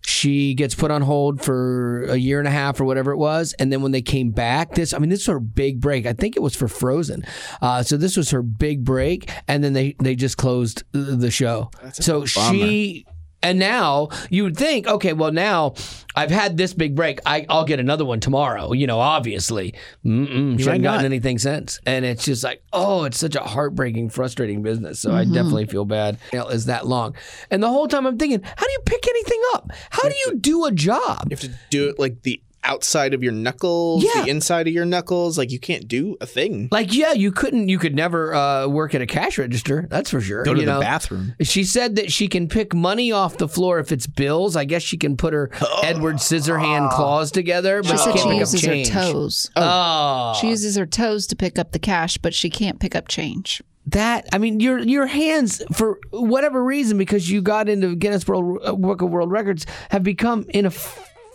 She 0.09 0.55
gets 0.55 0.75
put 0.75 0.91
on 0.91 1.03
hold 1.03 1.43
for 1.43 2.05
a 2.05 2.17
year 2.17 2.39
and 2.39 2.49
a 2.49 2.51
half 2.51 2.81
or 2.81 2.85
whatever 2.85 3.13
it 3.13 3.19
was. 3.19 3.53
And 3.59 3.71
then 3.71 3.83
when 3.83 3.93
they 3.93 4.01
came 4.01 4.31
back, 4.31 4.75
this, 4.75 4.95
I 4.95 4.99
mean, 4.99 5.11
this 5.11 5.29
was 5.29 5.35
her 5.35 5.39
big 5.41 5.81
break. 5.83 6.07
I 6.07 6.15
think 6.15 6.35
it 6.35 6.41
was 6.41 6.57
for 6.57 6.67
Frozen. 6.67 7.25
Uh, 7.61 7.83
so 7.83 7.99
this 7.99 8.17
was 8.17 8.31
her 8.31 8.41
big 8.43 8.85
break. 8.85 9.31
And 9.47 9.63
then 9.63 9.75
they, 9.75 9.97
they 10.03 10.15
just 10.17 10.39
closed 10.39 10.83
the 10.93 11.17
the 11.17 11.31
show. 11.31 11.71
So 11.93 12.25
she, 12.25 13.07
and 13.43 13.59
now 13.59 14.09
you 14.31 14.45
would 14.45 14.57
think, 14.57 14.87
okay, 14.87 15.13
well, 15.13 15.33
now 15.33 15.75
I've 16.17 16.31
had 16.31 16.57
this 16.57 16.75
big 16.75 16.97
break. 16.97 17.21
I, 17.25 17.47
I'll 17.49 17.65
get 17.65 17.79
another 17.79 18.05
one 18.05 18.19
tomorrow, 18.19 18.73
you 18.73 18.87
know, 18.87 18.99
obviously. 18.99 19.75
Mm-mm, 20.05 20.59
she 20.59 20.65
hasn't 20.65 20.83
gotten 20.83 21.03
not. 21.03 21.05
anything 21.05 21.39
since. 21.39 21.81
And 21.87 22.05
it's 22.05 22.25
just 22.25 22.43
like, 22.43 22.63
oh, 22.73 23.05
it's 23.05 23.19
such 23.19 23.37
a 23.37 23.41
heartbreaking, 23.41 24.11
frustrating 24.11 24.63
business. 24.63 24.99
So 24.99 25.13
I 25.13 25.23
mm-hmm. 25.23 25.35
definitely 25.35 25.67
feel 25.67 25.85
bad 25.85 26.19
you 26.33 26.41
know, 26.41 26.49
is 26.49 26.67
that 26.67 26.87
long. 26.87 27.15
And 27.51 27.63
the 27.63 27.69
whole 27.69 27.87
time 27.87 28.07
I'm 28.07 28.19
thinking, 28.19 28.43
how 28.43 28.67
do 28.67 28.73
you 28.73 28.81
pick 28.85 29.07
anything 29.07 29.43
up? 29.55 29.71
How 29.91 30.09
do 30.09 30.15
you 30.27 30.37
do 30.37 30.65
a 30.65 30.73
job? 30.73 31.29
You 31.31 31.37
have 31.37 31.41
to 31.41 31.55
do 31.71 31.89
it 31.89 31.99
like 31.99 32.23
the 32.23 32.43
outside 32.65 33.15
of 33.15 33.23
your 33.23 33.33
knuckles, 33.33 34.05
Yeah. 34.05 34.23
the 34.25 34.31
inside 34.31 34.67
of 34.67 34.75
your 34.75 34.85
knuckles. 34.85 35.39
Like 35.39 35.51
you 35.51 35.59
can't 35.59 35.87
do 35.89 36.17
a 36.21 36.27
thing. 36.27 36.69
Like, 36.71 36.93
yeah, 36.93 37.13
you 37.13 37.31
couldn't, 37.33 37.69
you 37.69 37.79
could 37.79 37.95
never 37.95 38.35
uh, 38.35 38.67
work 38.69 38.95
at 38.95 39.01
a 39.01 39.07
cash 39.07 39.39
register. 39.39 39.87
That's 39.91 40.11
for 40.11 40.21
sure. 40.21 40.43
Go 40.45 40.55
to 40.55 40.61
you 40.61 40.67
the 40.67 40.73
know? 40.75 40.81
bathroom. 40.81 41.35
She 41.41 41.65
said 41.65 41.97
that 41.97 42.11
she 42.13 42.29
can 42.29 42.49
pick 42.49 42.75
money 42.75 43.13
off 43.13 43.37
the 43.39 43.49
floor 43.49 43.79
if 43.79 43.93
it's 43.93 44.07
bills. 44.07 44.57
I 44.57 44.65
guess 44.65 44.83
she 44.83 44.97
can 44.99 45.17
put 45.17 45.33
her 45.33 45.51
Edward 45.83 46.17
Scissorhand 46.17 46.91
claws 46.91 47.31
together, 47.31 47.83
but 47.83 47.91
She 47.93 47.97
she 47.97 47.99
said 47.99 48.13
can't 48.15 48.19
she 48.19 48.29
pick 48.29 48.35
up 48.35 48.41
uses 48.41 48.61
her 48.63 48.67
change. 48.73 48.91
toes. 48.91 49.51
Oh, 49.57 50.39
She 50.41 50.49
uses 50.49 50.77
her 50.77 50.87
toes 50.87 51.27
to 51.29 51.37
pick 51.37 51.59
up 51.59 51.73
the 51.73 51.79
cash, 51.79 52.19
but 52.19 52.35
she 52.35 52.51
can't 52.51 52.81
pick 52.81 52.95
up 52.95 53.09
change. 53.09 53.63
that 53.87 54.29
I 54.35 54.39
mean, 54.39 54.61
your 54.61 54.79
your 54.81 55.07
hands 55.07 55.63
for 55.73 55.99
whatever 56.11 56.63
reason 56.63 56.99
because 56.99 57.31
you 57.31 57.41
got 57.41 57.71
into 57.71 57.97
Guinness 57.97 58.29
World 58.29 58.59
uh, 58.63 58.75
Book 58.75 59.01
of 59.01 59.09
World 59.09 59.31
Records 59.31 59.65
have 59.91 60.03
become 60.03 60.45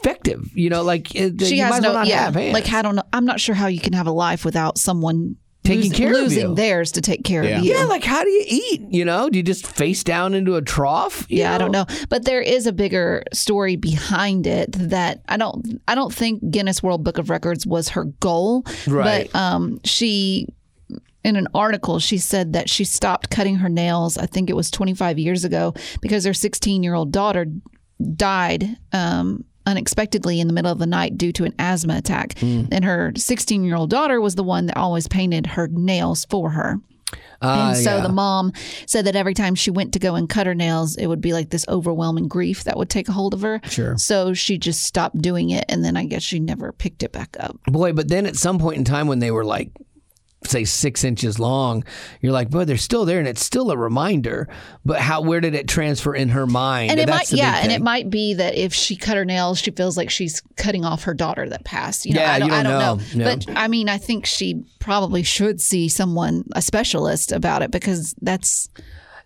ineffective. 0.06 0.50
You 0.56 0.70
know, 0.70 0.84
like 0.84 1.08
uh, 1.16 1.30
She 1.46 1.58
you 1.58 1.64
has 1.64 1.70
might 1.72 1.82
no, 1.82 1.90
well 1.90 2.00
not 2.00 2.08
yeah. 2.08 2.26
have 2.26 2.36
hands. 2.36 2.54
Like 2.54 2.72
I 2.72 2.82
don't 2.82 2.96
know. 2.96 3.04
I'm 3.14 3.26
not 3.26 3.40
sure 3.40 3.56
how 3.56 3.68
you 3.68 3.80
can 3.80 3.94
have 3.94 4.08
a 4.08 4.12
life 4.12 4.46
without 4.46 4.78
someone 4.78 5.38
Taking 5.64 5.92
losing, 5.92 5.98
care 5.98 6.08
of 6.10 6.14
losing 6.16 6.50
you. 6.50 6.56
theirs 6.56 6.92
to 6.92 7.02
take 7.02 7.24
care 7.24 7.42
Yeah. 7.42 7.60
of 7.60 7.64
you. 7.64 7.74
yeah, 7.74 7.86
like 7.86 8.04
how 8.04 8.22
do 8.22 8.30
you 8.30 8.44
eat? 8.50 8.82
You 8.90 9.06
know, 9.06 9.30
do 9.30 9.38
you 9.40 9.44
just 9.44 9.66
face 9.66 10.04
down 10.04 10.34
into 10.34 10.56
a 10.56 10.62
trough? 10.62 11.26
You 11.30 11.40
yeah, 11.40 11.56
I 11.56 11.58
don't 11.58 11.72
know, 11.72 11.86
but 12.10 12.26
there 12.26 12.42
is 12.42 12.68
a 12.68 12.74
bigger 12.74 13.24
story 13.32 13.78
behind 13.78 14.46
it 14.46 14.74
that 14.74 15.22
I 15.30 15.38
don't. 15.38 15.82
I 15.88 15.96
don't 15.96 16.14
think 16.14 16.50
Guinness 16.52 16.84
World 16.84 17.06
Book 17.06 17.18
of 17.18 17.30
Records 17.30 17.66
was 17.66 17.88
her 17.90 18.04
goal, 18.20 18.66
Right. 18.88 19.32
But 19.32 19.40
um, 19.40 19.80
she, 19.86 20.48
in 21.24 21.38
an 21.38 21.48
article, 21.54 22.00
she 22.00 22.18
said 22.18 22.52
that 22.52 22.70
she 22.70 22.84
stopped 22.84 23.30
cutting 23.30 23.56
her 23.56 23.70
nails. 23.70 24.18
I 24.18 24.26
think 24.26 24.50
it 24.50 24.58
was 24.58 24.70
25 24.70 25.18
years 25.18 25.46
ago 25.46 25.74
because 26.02 26.26
her 26.26 26.34
16 26.34 26.84
year 26.84 26.94
old 26.94 27.14
daughter 27.14 27.46
died. 28.16 28.76
Um, 28.92 29.46
unexpectedly 29.66 30.40
in 30.40 30.48
the 30.48 30.54
middle 30.54 30.72
of 30.72 30.80
the 30.80 30.86
night 30.86 31.18
due 31.18 31.32
to 31.32 31.44
an 31.44 31.54
asthma 31.60 31.98
attack 31.98 32.42
and 32.42 32.84
her 32.86 33.12
16 33.16 33.64
year 33.64 33.76
old 33.76 33.90
daughter 33.90 34.20
was 34.22 34.36
the 34.36 34.44
one 34.44 34.66
that 34.68 34.78
always 34.78 35.08
painted 35.08 35.48
her 35.48 35.68
nails 35.68 36.26
for 36.26 36.52
her 36.52 36.80
Uh, 37.42 37.68
and 37.70 37.78
so 37.78 37.98
yeah. 37.98 38.02
the 38.02 38.10
mom 38.10 38.52
said 38.88 39.06
that 39.06 39.16
every 39.16 39.34
time 39.34 39.54
she 39.56 39.70
went 39.70 39.94
to 39.94 40.00
go 40.00 40.16
and 40.16 40.30
cut 40.30 40.48
her 40.48 40.56
nails, 40.56 40.96
it 40.96 41.08
would 41.08 41.22
be 41.22 41.34
like 41.34 41.50
this 41.50 41.66
overwhelming 41.68 42.28
grief 42.28 42.64
that 42.64 42.76
would 42.78 42.90
take 42.90 43.08
a 43.10 43.12
hold 43.12 43.34
of 43.34 43.42
her. 43.42 43.60
Sure. 43.70 43.98
So 43.98 44.34
she 44.34 44.58
just 44.58 44.82
stopped 44.84 45.22
doing 45.22 45.50
it. 45.52 45.66
And 45.70 45.84
then 45.84 45.96
I 45.98 46.06
guess 46.06 46.24
she 46.24 46.40
never 46.40 46.72
picked 46.72 47.04
it 47.04 47.12
back 47.12 47.36
up. 47.40 47.60
boy, 47.68 47.92
but 47.94 48.08
then 48.08 48.26
at 48.26 48.36
some 48.38 48.58
point 48.60 48.78
in 48.78 48.84
time 48.86 49.08
when 49.08 49.20
they 49.20 49.30
were 49.30 49.44
like 49.46 49.70
say 50.48 50.64
six 50.66 51.04
inches 51.04 51.40
long, 51.40 51.84
you're 52.22 52.32
like, 52.32 52.50
boy, 52.50 52.66
they're 52.66 52.78
still 52.78 53.06
there, 53.06 53.20
and 53.20 53.28
it's 53.28 53.44
still 53.44 53.72
a 53.72 53.78
reminder. 53.78 54.48
But 54.86 55.00
how? 55.00 55.22
Where 55.22 55.40
did 55.42 55.56
it 55.56 55.68
transfer 55.68 56.14
in 56.14 56.30
her 56.30 56.46
mind? 56.46 56.92
And 56.92 57.00
it 57.00 57.08
That's 57.08 57.32
might, 57.32 57.38
yeah, 57.38 57.60
and 57.62 57.72
it 57.72 57.82
might 57.82 58.10
be 58.10 58.34
that 58.36 58.56
if 58.56 58.74
she 58.74 58.96
cut 58.96 59.18
her 59.18 59.26
nails, 59.26 59.60
she 59.60 59.72
feels 59.72 59.98
like 59.98 60.10
she's 60.10 60.42
cutting 60.58 60.86
off 60.86 61.04
her 61.04 61.14
daughter 61.14 61.48
that 61.50 61.64
passed. 61.64 62.06
You 62.06 62.14
know, 62.16 62.22
Yeah, 62.22 62.34
I 62.34 62.40
don't, 62.40 62.50
don't 62.50 62.58
I 62.60 62.64
don't 62.64 62.80
know. 62.80 62.96
know. 62.96 63.04
Yeah. 63.30 63.36
But 63.36 63.58
I 63.58 63.68
mean, 63.68 63.90
I 63.90 63.98
think 63.98 64.26
she 64.26 64.64
probably 64.80 65.24
should 65.24 65.62
see 65.62 65.90
someone, 65.90 66.44
a 66.56 66.62
specialist 66.62 67.32
about 67.32 67.62
it, 67.62 67.72
because 67.72 68.14
that's 68.22 68.70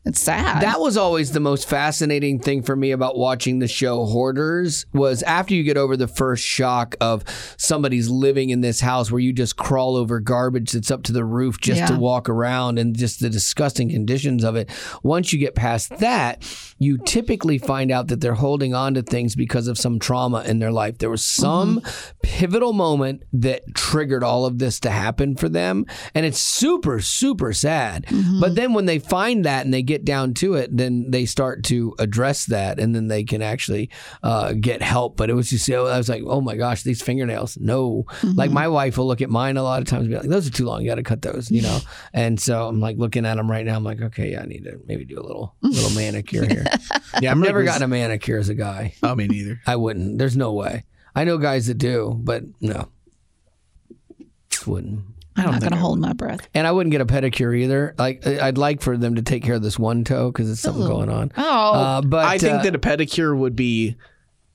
It's 0.08 0.22
sad. 0.22 0.62
That 0.62 0.80
was 0.80 0.96
always 0.96 1.34
the 1.34 1.42
most 1.42 1.68
fascinating 1.68 2.40
thing 2.40 2.64
for 2.64 2.78
me 2.78 2.92
about 2.92 3.18
watching 3.18 3.60
the 3.60 3.68
show 3.68 4.06
Hoarders 4.06 4.86
was 4.94 5.22
after 5.24 5.54
you 5.54 5.64
get 5.64 5.76
over 5.76 5.98
the 5.98 6.08
first 6.08 6.46
shock 6.46 6.96
of 7.02 7.26
somebody's 7.58 8.10
living 8.10 8.50
in 8.50 8.62
this 8.62 8.80
house 8.80 9.12
where 9.12 9.20
you 9.20 9.34
just 9.34 9.58
crawl 9.58 9.98
over 9.98 10.22
garbage 10.22 10.72
that's 10.72 10.92
up 10.92 11.04
to 11.04 11.12
the 11.12 11.26
roof 11.26 11.60
just 11.60 11.88
to 11.88 12.00
walk 12.00 12.30
around 12.30 12.80
and 12.80 12.98
just 12.98 13.20
the 13.20 13.30
disgusting 13.30 13.90
conditions 13.90 14.46
of 14.46 14.56
it. 14.56 14.70
Once 15.04 15.34
you 15.34 15.40
get 15.40 15.56
past 15.56 15.98
that, 15.98 16.42
you 16.80 16.98
typically 17.00 17.58
find 17.58 17.92
out 17.92 18.08
that 18.08 18.22
they're 18.22 18.34
holding 18.36 18.74
on 18.74 18.94
to 18.94 19.02
things 19.02 19.36
because 19.36 19.68
of 19.68 19.78
some 19.78 20.00
trauma 20.00 20.44
in 20.44 20.60
their 20.60 20.72
life. 20.72 21.00
There 21.00 21.10
was 21.10 21.26
some 21.26 21.82
mm-hmm. 21.82 22.18
pivotal 22.24 22.72
moment 22.72 23.24
that 23.34 23.76
triggered 23.76 24.24
all 24.24 24.46
of 24.46 24.60
this 24.60 24.80
to 24.82 24.90
happen 24.90 25.36
for 25.36 25.50
them. 25.50 25.86
And 26.14 26.26
it's 26.26 26.40
super, 26.40 27.02
super 27.02 27.52
sad. 27.52 28.06
Mm-hmm. 28.06 28.40
But 28.40 28.56
then 28.56 28.74
when 28.74 28.86
they 28.86 29.00
find 29.00 29.44
that 29.44 29.66
and 29.66 29.74
they 29.74 29.82
get 29.82 29.97
down 30.06 30.34
to 30.36 30.56
it, 30.56 30.76
then 30.76 31.12
they 31.12 31.26
start 31.26 31.64
to 31.66 31.96
address 32.00 32.46
that 32.46 32.80
and 32.80 32.94
then 32.96 33.08
they 33.08 33.24
can 33.24 33.42
actually 33.42 33.90
uh, 34.24 34.54
get 34.54 34.82
help. 34.82 35.18
But 35.18 35.30
it 35.30 35.34
was 35.34 35.50
just, 35.50 35.70
I 35.70 35.98
was 35.98 36.10
like, 36.10 36.24
oh 36.26 36.42
my 36.42 36.56
gosh, 36.56 36.84
these 36.84 37.02
fingernails. 37.02 37.58
No. 37.58 38.06
Like 38.24 38.52
my 38.52 38.68
wife 38.68 38.98
will 38.98 39.08
look 39.08 39.22
at 39.22 39.30
mine 39.30 39.58
a 39.58 39.64
lot 39.64 39.82
of 39.82 39.88
times 39.88 40.02
and 40.04 40.10
be 40.10 40.18
like, 40.18 40.30
those 40.30 40.48
are 40.48 40.52
too 40.52 40.66
long. 40.66 40.82
You 40.82 40.90
got 40.90 40.96
to 40.96 41.04
cut 41.04 41.22
those, 41.22 41.52
you 41.52 41.62
know? 41.62 41.80
and 42.14 42.40
so 42.40 42.68
I'm 42.68 42.80
like 42.80 42.98
looking 42.98 43.26
at 43.26 43.36
them 43.36 43.50
right 43.50 43.66
now. 43.66 43.76
I'm 43.76 43.84
like, 43.84 44.02
okay, 44.02 44.32
yeah, 44.32 44.42
I 44.42 44.46
need 44.46 44.64
to 44.66 44.80
maybe 44.86 45.06
do 45.06 45.20
a 45.20 45.26
little, 45.26 45.56
little 45.62 45.92
manicure 45.96 46.46
here. 46.46 46.66
Yeah, 47.22 47.32
I've 47.32 47.38
never 47.38 47.64
gotten 47.64 47.84
a 47.84 47.88
manicure 47.88 48.38
as 48.38 48.50
a 48.50 48.56
guy. 48.56 48.94
Oh, 49.04 49.16
me 49.16 49.28
neither. 49.28 49.62
I 49.66 49.76
wouldn't. 49.76 50.18
There's 50.18 50.38
no 50.38 50.54
way. 50.54 50.86
I 51.16 51.24
know 51.24 51.38
guys 51.38 51.68
that 51.68 51.78
do, 51.80 52.16
but 52.20 52.44
no. 52.62 52.90
Wouldn't. 54.66 55.06
I'm 55.38 55.52
not 55.52 55.60
going 55.62 55.72
to 55.72 55.78
hold 55.78 56.00
my 56.00 56.14
breath. 56.14 56.48
And 56.54 56.66
I 56.68 56.72
wouldn't 56.72 56.92
get 56.92 57.00
a 57.02 57.06
pedicure 57.06 57.56
either. 57.56 57.94
Like 57.98 58.26
I- 58.26 58.48
I'd 58.48 58.58
like 58.58 58.82
for 58.82 58.98
them 58.98 59.16
to 59.16 59.22
take 59.22 59.44
care 59.44 59.56
of 59.56 59.62
this 59.62 59.78
one 59.80 60.04
toe 60.04 60.32
because 60.32 60.50
it's 60.50 60.62
something 60.62 60.86
going 60.88 61.10
on. 61.10 61.32
Oh, 61.38 61.74
Uh, 61.74 62.02
but 62.02 62.26
I 62.26 62.38
think 62.38 62.56
uh, 62.60 62.64
that 62.64 62.76
a 62.76 62.80
pedicure 62.80 63.38
would 63.38 63.56
be 63.56 63.96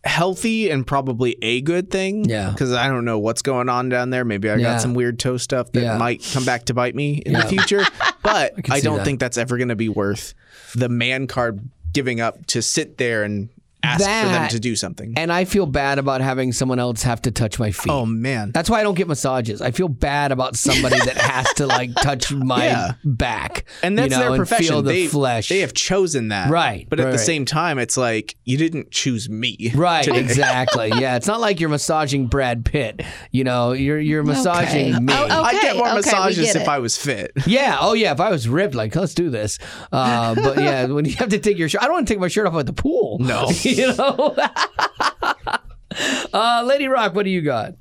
healthy 0.04 0.68
and 0.68 0.84
probably 0.86 1.36
a 1.42 1.60
good 1.60 1.90
thing. 1.90 2.24
Yeah. 2.24 2.50
Because 2.50 2.72
I 2.72 2.88
don't 2.88 3.04
know 3.04 3.18
what's 3.20 3.42
going 3.42 3.68
on 3.68 3.88
down 3.88 4.10
there. 4.10 4.24
Maybe 4.24 4.50
I 4.50 4.56
Yeah. 4.56 4.72
got 4.72 4.80
some 4.80 4.94
weird 4.94 5.18
toe 5.20 5.36
stuff 5.36 5.70
that 5.72 5.82
Yeah. 5.82 5.96
might 5.96 6.26
come 6.32 6.44
back 6.44 6.64
to 6.66 6.74
bite 6.74 6.94
me 6.96 7.22
in 7.24 7.32
the 7.34 7.42
future. 7.44 7.82
But 8.24 8.62
can 8.62 8.72
I, 8.72 8.80
don't 8.80 8.98
that. 8.98 9.04
think 9.04 9.18
that's 9.20 9.36
ever 9.36 9.58
going 9.58 9.68
to 9.68 9.76
be 9.76 9.88
worth 9.88 10.32
the 10.76 10.88
man 10.88 11.26
card 11.26 11.68
giving 11.92 12.20
up 12.20 12.46
to 12.46 12.62
sit 12.62 12.96
there 12.96 13.24
and 13.24 13.48
ask 13.82 14.00
for 14.00 14.28
them 14.32 14.48
to 14.48 14.60
do 14.60 14.76
something. 14.76 15.14
and 15.16 15.32
I 15.32 15.44
feel 15.44 15.66
bad 15.66 15.98
about 15.98 16.20
having 16.20 16.52
someone 16.52 16.78
else 16.78 17.02
have 17.02 17.22
to 17.22 17.30
touch 17.30 17.58
my 17.58 17.70
feet. 17.72 17.90
oh 17.90 18.06
man. 18.06 18.50
That's 18.52 18.70
why 18.70 18.80
I 18.80 18.82
don't 18.82 18.94
get 18.94 19.08
massages. 19.08 19.60
I 19.60 19.70
feel 19.72 19.88
bad 19.88 20.32
about 20.32 20.56
somebody 20.56 20.98
that 20.98 21.16
has 21.16 21.52
to 21.54 21.66
like 21.66 21.94
touch 21.96 22.32
my 22.32 22.64
Yeah. 22.64 22.92
back. 23.04 23.64
and 23.82 23.98
that's 23.98 24.12
you 24.12 24.16
know, 24.16 24.20
their 24.20 24.28
and 24.30 24.36
profession. 24.36 24.66
feel 24.66 24.82
the 24.82 24.92
they, 24.92 25.06
flesh. 25.06 25.48
they 25.48 25.60
have 25.60 25.74
chosen 25.74 26.28
that. 26.28 26.50
Right, 26.50 26.86
But 26.88 27.00
at 27.00 27.04
right, 27.04 27.10
the 27.12 27.16
right. 27.18 27.26
same 27.26 27.44
time, 27.44 27.78
it's 27.78 27.96
like 27.96 28.36
you 28.44 28.56
didn't 28.56 28.90
choose 28.90 29.28
me. 29.28 29.72
Right, 29.74 30.04
today. 30.04 30.20
exactly. 30.20 30.92
Yeah, 31.02 31.16
it's 31.16 31.26
not 31.26 31.40
like 31.40 31.58
you're 31.58 31.68
massaging 31.70 32.26
Brad 32.26 32.64
Pitt. 32.64 33.02
You 33.30 33.44
know, 33.44 33.72
you're 33.72 33.98
you're 33.98 34.22
massaging 34.22 34.94
Okay. 34.94 35.00
me. 35.00 35.12
Oh, 35.12 35.26
oh. 35.28 35.42
I'd 35.42 35.60
get 35.60 35.76
more 35.76 35.86
okay, 35.86 35.94
massages 35.96 36.52
get 36.52 36.56
if. 36.62 36.68
I 36.68 36.78
was 36.78 36.96
fit. 36.96 37.32
Yeah. 37.46 37.78
Oh, 37.80 37.94
yeah. 37.94 38.12
If 38.12 38.20
I 38.20 38.30
was 38.30 38.48
ripped, 38.48 38.74
like, 38.74 38.94
let's 38.94 39.14
do 39.14 39.30
this. 39.30 39.58
Uh, 39.90 40.34
but 40.34 40.58
yeah, 40.58 40.86
when 40.86 41.04
you 41.04 41.14
have 41.16 41.30
to 41.30 41.38
take 41.38 41.58
your 41.58 41.68
shirt, 41.68 41.82
I 41.82 41.86
don't 41.86 41.94
want 41.94 42.06
to 42.08 42.14
take 42.14 42.20
my 42.20 42.28
shirt 42.28 42.46
off 42.46 42.54
at 42.54 42.66
the 42.66 42.72
pool. 42.72 43.18
No. 43.20 43.50
you 43.76 43.94
know. 43.94 44.36
uh, 46.32 46.62
Lady 46.66 46.88
Rock, 46.88 47.14
what 47.14 47.24
do 47.24 47.30
you 47.30 47.42
got? 47.42 47.74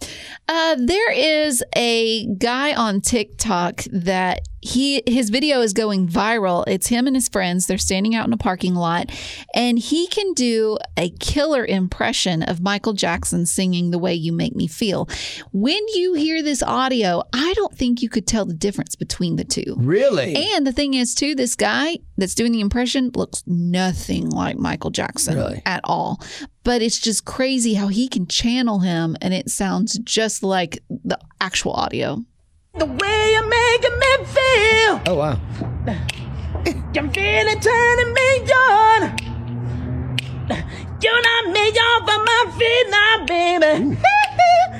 Uh, 0.47 0.75
there 0.77 1.11
is 1.11 1.63
a 1.75 2.27
guy 2.35 2.73
on 2.73 3.01
TikTok 3.01 3.83
that 3.91 4.47
he 4.61 5.01
his 5.07 5.29
video 5.29 5.61
is 5.61 5.73
going 5.73 6.07
viral. 6.07 6.63
It's 6.67 6.87
him 6.87 7.07
and 7.07 7.15
his 7.15 7.27
friends. 7.29 7.65
They're 7.67 7.77
standing 7.77 8.15
out 8.15 8.27
in 8.27 8.33
a 8.33 8.37
parking 8.37 8.75
lot, 8.75 9.11
and 9.53 9.79
he 9.79 10.07
can 10.07 10.33
do 10.33 10.77
a 10.97 11.09
killer 11.19 11.65
impression 11.65 12.43
of 12.43 12.61
Michael 12.61 12.93
Jackson 12.93 13.45
singing 13.45 13.91
"The 13.91 13.97
Way 13.99 14.13
You 14.13 14.31
Make 14.31 14.55
Me 14.55 14.67
Feel." 14.67 15.09
When 15.51 15.81
you 15.95 16.13
hear 16.13 16.43
this 16.43 16.61
audio, 16.61 17.23
I 17.33 17.53
don't 17.53 17.75
think 17.75 18.01
you 18.01 18.09
could 18.09 18.27
tell 18.27 18.45
the 18.45 18.53
difference 18.53 18.95
between 18.95 19.35
the 19.35 19.43
two. 19.43 19.75
Really? 19.77 20.35
And 20.35 20.65
the 20.65 20.71
thing 20.71 20.93
is, 20.93 21.15
too, 21.15 21.35
this 21.35 21.55
guy 21.55 21.97
that's 22.17 22.35
doing 22.35 22.51
the 22.51 22.61
impression 22.61 23.11
looks 23.15 23.43
nothing 23.47 24.29
like 24.29 24.57
Michael 24.57 24.91
Jackson 24.91 25.35
Really? 25.35 25.61
at 25.65 25.81
all. 25.83 26.21
But 26.63 26.83
it's 26.83 26.99
just 26.99 27.25
crazy 27.25 27.73
how 27.73 27.87
he 27.87 28.07
can 28.07 28.27
channel 28.27 28.79
him 28.79 29.17
and 29.21 29.33
it 29.33 29.49
sounds 29.49 29.97
just 30.03 30.43
like 30.43 30.83
the 30.89 31.17
actual 31.39 31.73
audio. 31.73 32.23
The 32.73 32.85
way 32.85 33.31
you're 33.33 33.47
making 33.47 33.99
me 33.99 34.25
feel, 34.25 35.01
oh 35.07 35.15
wow. 35.17 35.39
I'm 36.95 37.11
feeling 37.11 37.59
turning 37.59 38.13
me 38.13 38.51
on. 38.51 39.17
You're 41.01 41.21
not 41.21 41.51
me 41.51 41.69
off 41.69 42.03
of 42.03 42.25
my 42.25 42.51
feet 42.57 42.87
now, 42.89 43.25
baby. 43.25 43.97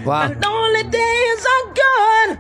Wow. 0.06 0.28
My 0.28 0.34
lonely 0.40 0.84
days 0.90 1.46
are 1.46 1.74
gone. 1.74 2.40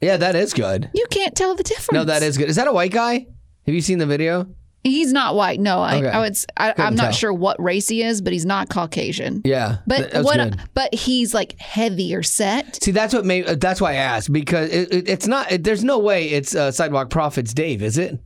Yeah, 0.00 0.16
that 0.16 0.36
is 0.36 0.54
good. 0.54 0.90
You 0.94 1.06
can't 1.10 1.34
tell 1.34 1.54
the 1.54 1.64
difference. 1.64 1.92
No, 1.92 2.04
that 2.04 2.22
is 2.22 2.38
good. 2.38 2.48
Is 2.48 2.56
that 2.56 2.68
a 2.68 2.72
white 2.72 2.92
guy? 2.92 3.26
Have 3.66 3.74
you 3.74 3.80
seen 3.80 3.98
the 3.98 4.06
video? 4.06 4.46
He's 4.84 5.14
not 5.14 5.34
white. 5.34 5.58
No, 5.60 5.80
I, 5.80 5.96
Okay. 5.96 6.08
I 6.08 6.20
would. 6.20 6.36
I, 6.58 6.74
am 6.76 6.94
not 6.94 7.14
sure 7.14 7.32
what 7.32 7.60
race 7.60 7.88
he 7.88 8.02
is, 8.02 8.20
but 8.20 8.34
he's 8.34 8.44
not 8.44 8.68
Caucasian. 8.68 9.40
Yeah. 9.44 9.78
But 9.86 10.12
what? 10.22 10.36
good. 10.36 10.60
But 10.74 10.94
he's 10.94 11.32
like 11.32 11.58
heavier 11.58 12.22
set. 12.22 12.82
See, 12.82 12.90
that's 12.90 13.14
what 13.14 13.24
made. 13.24 13.46
That's 13.46 13.80
why 13.80 13.92
I 13.92 13.96
asked 13.96 14.30
because 14.32 14.70
it, 14.70 14.92
it, 14.92 15.08
it's 15.08 15.26
not. 15.26 15.50
It, 15.50 15.64
there's 15.64 15.82
no 15.82 15.98
way 15.98 16.28
it's 16.28 16.54
uh, 16.54 16.70
Sidewalk 16.70 17.08
Prophets 17.08 17.54
Dave, 17.54 17.82
is 17.82 17.96
it? 17.96 18.18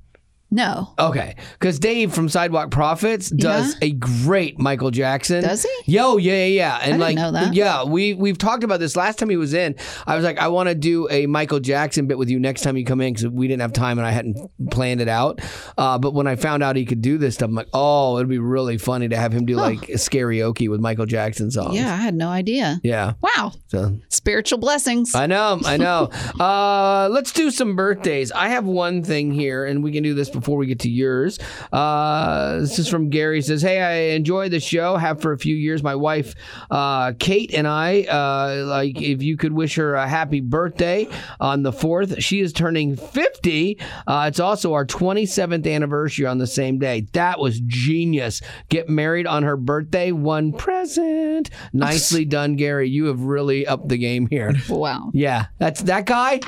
No, 0.51 0.95
Okay, 0.99 1.37
because 1.59 1.79
Dave 1.79 2.15
from 2.15 2.29
Sidewalk 2.29 2.71
Prophets 2.71 3.29
does 3.29 3.75
Yeah? 3.83 3.89
a 3.89 3.93
great 3.93 4.59
Michael 4.59 4.91
Jackson. 4.91 5.43
Does 5.43 5.63
he? 5.85 5.93
Yo, 5.93 6.17
yeah, 6.17 6.33
yeah, 6.33 6.47
yeah. 6.47 6.79
And 6.83 7.01
like, 7.01 7.17
know 7.17 7.31
that. 7.33 7.53
yeah, 7.55 7.85
we 7.85 8.15
we've 8.15 8.39
talked 8.39 8.65
about 8.65 8.81
this 8.81 8.97
last 8.97 9.19
time 9.19 9.29
he 9.29 9.37
was 9.37 9.53
in. 9.53 9.75
I 10.07 10.17
was 10.17 10.25
like, 10.25 10.39
I 10.39 10.49
want 10.49 10.71
to 10.71 10.75
do 10.75 11.07
a 11.11 11.27
Michael 11.27 11.61
Jackson 11.61 12.07
bit 12.07 12.17
with 12.17 12.31
you 12.31 12.41
next 12.41 12.63
time 12.63 12.77
you 12.79 12.85
come 12.87 13.01
in 13.03 13.13
because 13.13 13.29
we 13.29 13.47
didn't 13.47 13.61
have 13.61 13.75
time 13.75 13.99
and 13.99 14.07
I 14.07 14.11
hadn't 14.11 14.39
planned 14.71 15.01
it 15.03 15.09
out. 15.09 15.41
Uh, 15.77 15.99
but 15.99 16.15
when 16.15 16.27
I 16.27 16.37
found 16.37 16.63
out 16.63 16.77
he 16.77 16.87
could 16.87 17.03
do 17.03 17.19
this 17.19 17.35
stuff, 17.35 17.49
I'm 17.51 17.55
like, 17.55 17.69
oh, 17.75 18.17
it'd 18.17 18.29
be 18.31 18.39
really 18.39 18.79
funny 18.79 19.09
to 19.09 19.17
have 19.17 19.33
him 19.33 19.45
do 19.45 19.55
like 19.57 19.89
a 19.91 19.93
karaoke 19.99 20.71
with 20.71 20.81
Michael 20.81 21.05
Jackson 21.07 21.51
songs. 21.51 21.75
yeah, 21.75 21.93
I 21.93 21.97
had 21.97 22.15
no 22.15 22.29
idea. 22.31 22.81
yeah. 22.83 23.13
Wow, 23.21 23.53
So 23.67 23.99
spiritual 24.09 24.59
blessings. 24.59 25.15
I 25.15 25.27
know, 25.27 25.61
I 25.67 25.77
know. 25.77 26.05
uh, 26.41 27.09
let's 27.11 27.33
do 27.33 27.51
some 27.51 27.77
birthdays. 27.77 28.33
I 28.33 28.49
have 28.49 28.65
one 28.65 29.03
thing 29.03 29.31
here, 29.33 29.67
and 29.67 29.83
we 29.85 29.93
can 29.93 30.03
do 30.03 30.15
this 30.15 30.31
before 30.39 30.57
we 30.57 30.67
get 30.67 30.81
to 30.81 30.91
yours. 30.91 31.39
Uh, 31.73 32.59
this 32.59 32.79
is 32.79 32.89
from 32.89 33.11
Gary. 33.11 33.37
He 33.37 33.43
says, 33.43 33.63
"Hey, 33.63 33.81
I 33.81 34.15
enjoy 34.15 34.49
the 34.49 34.61
show. 34.61 34.97
Have 34.97 35.21
for 35.21 35.33
a 35.33 35.39
few 35.39 35.55
years. 35.55 35.83
My 35.83 35.95
wife, 35.95 36.35
uh, 36.71 37.13
Kate, 37.19 37.53
and 37.55 37.67
I 37.67 38.03
uh, 38.03 38.65
like. 38.67 39.01
If 39.01 39.23
you 39.23 39.37
could 39.37 39.53
wish 39.53 39.77
her 39.77 39.95
a 39.95 40.09
happy 40.09 40.41
birthday 40.41 41.09
on 41.41 41.63
the 41.63 41.73
fourth. 41.73 42.23
She 42.23 42.41
is 42.41 42.53
turning 42.53 42.97
fifty. 42.97 43.79
Uh, 44.07 44.27
it's 44.29 44.41
also 44.41 44.75
our 44.75 44.85
twenty 44.85 45.27
seventh 45.27 45.67
anniversary 45.67 46.27
on 46.27 46.39
the 46.39 46.47
same 46.47 46.79
day. 46.79 47.07
That 47.13 47.39
was 47.39 47.61
genius. 47.61 48.41
Get 48.69 48.89
married 48.89 49.27
on 49.27 49.43
her 49.43 49.57
birthday. 49.57 50.13
One 50.13 50.53
present. 50.53 51.51
Nicely 51.73 52.25
done, 52.27 52.57
Gary. 52.57 52.89
You 52.89 53.07
have 53.07 53.21
really 53.23 53.67
upped 53.67 53.89
the 53.89 53.99
game 53.99 54.27
here. 54.29 54.53
wow. 54.69 55.11
Yeah, 55.13 55.47
that's 55.59 55.83
that 55.83 56.07
guy. 56.07 56.41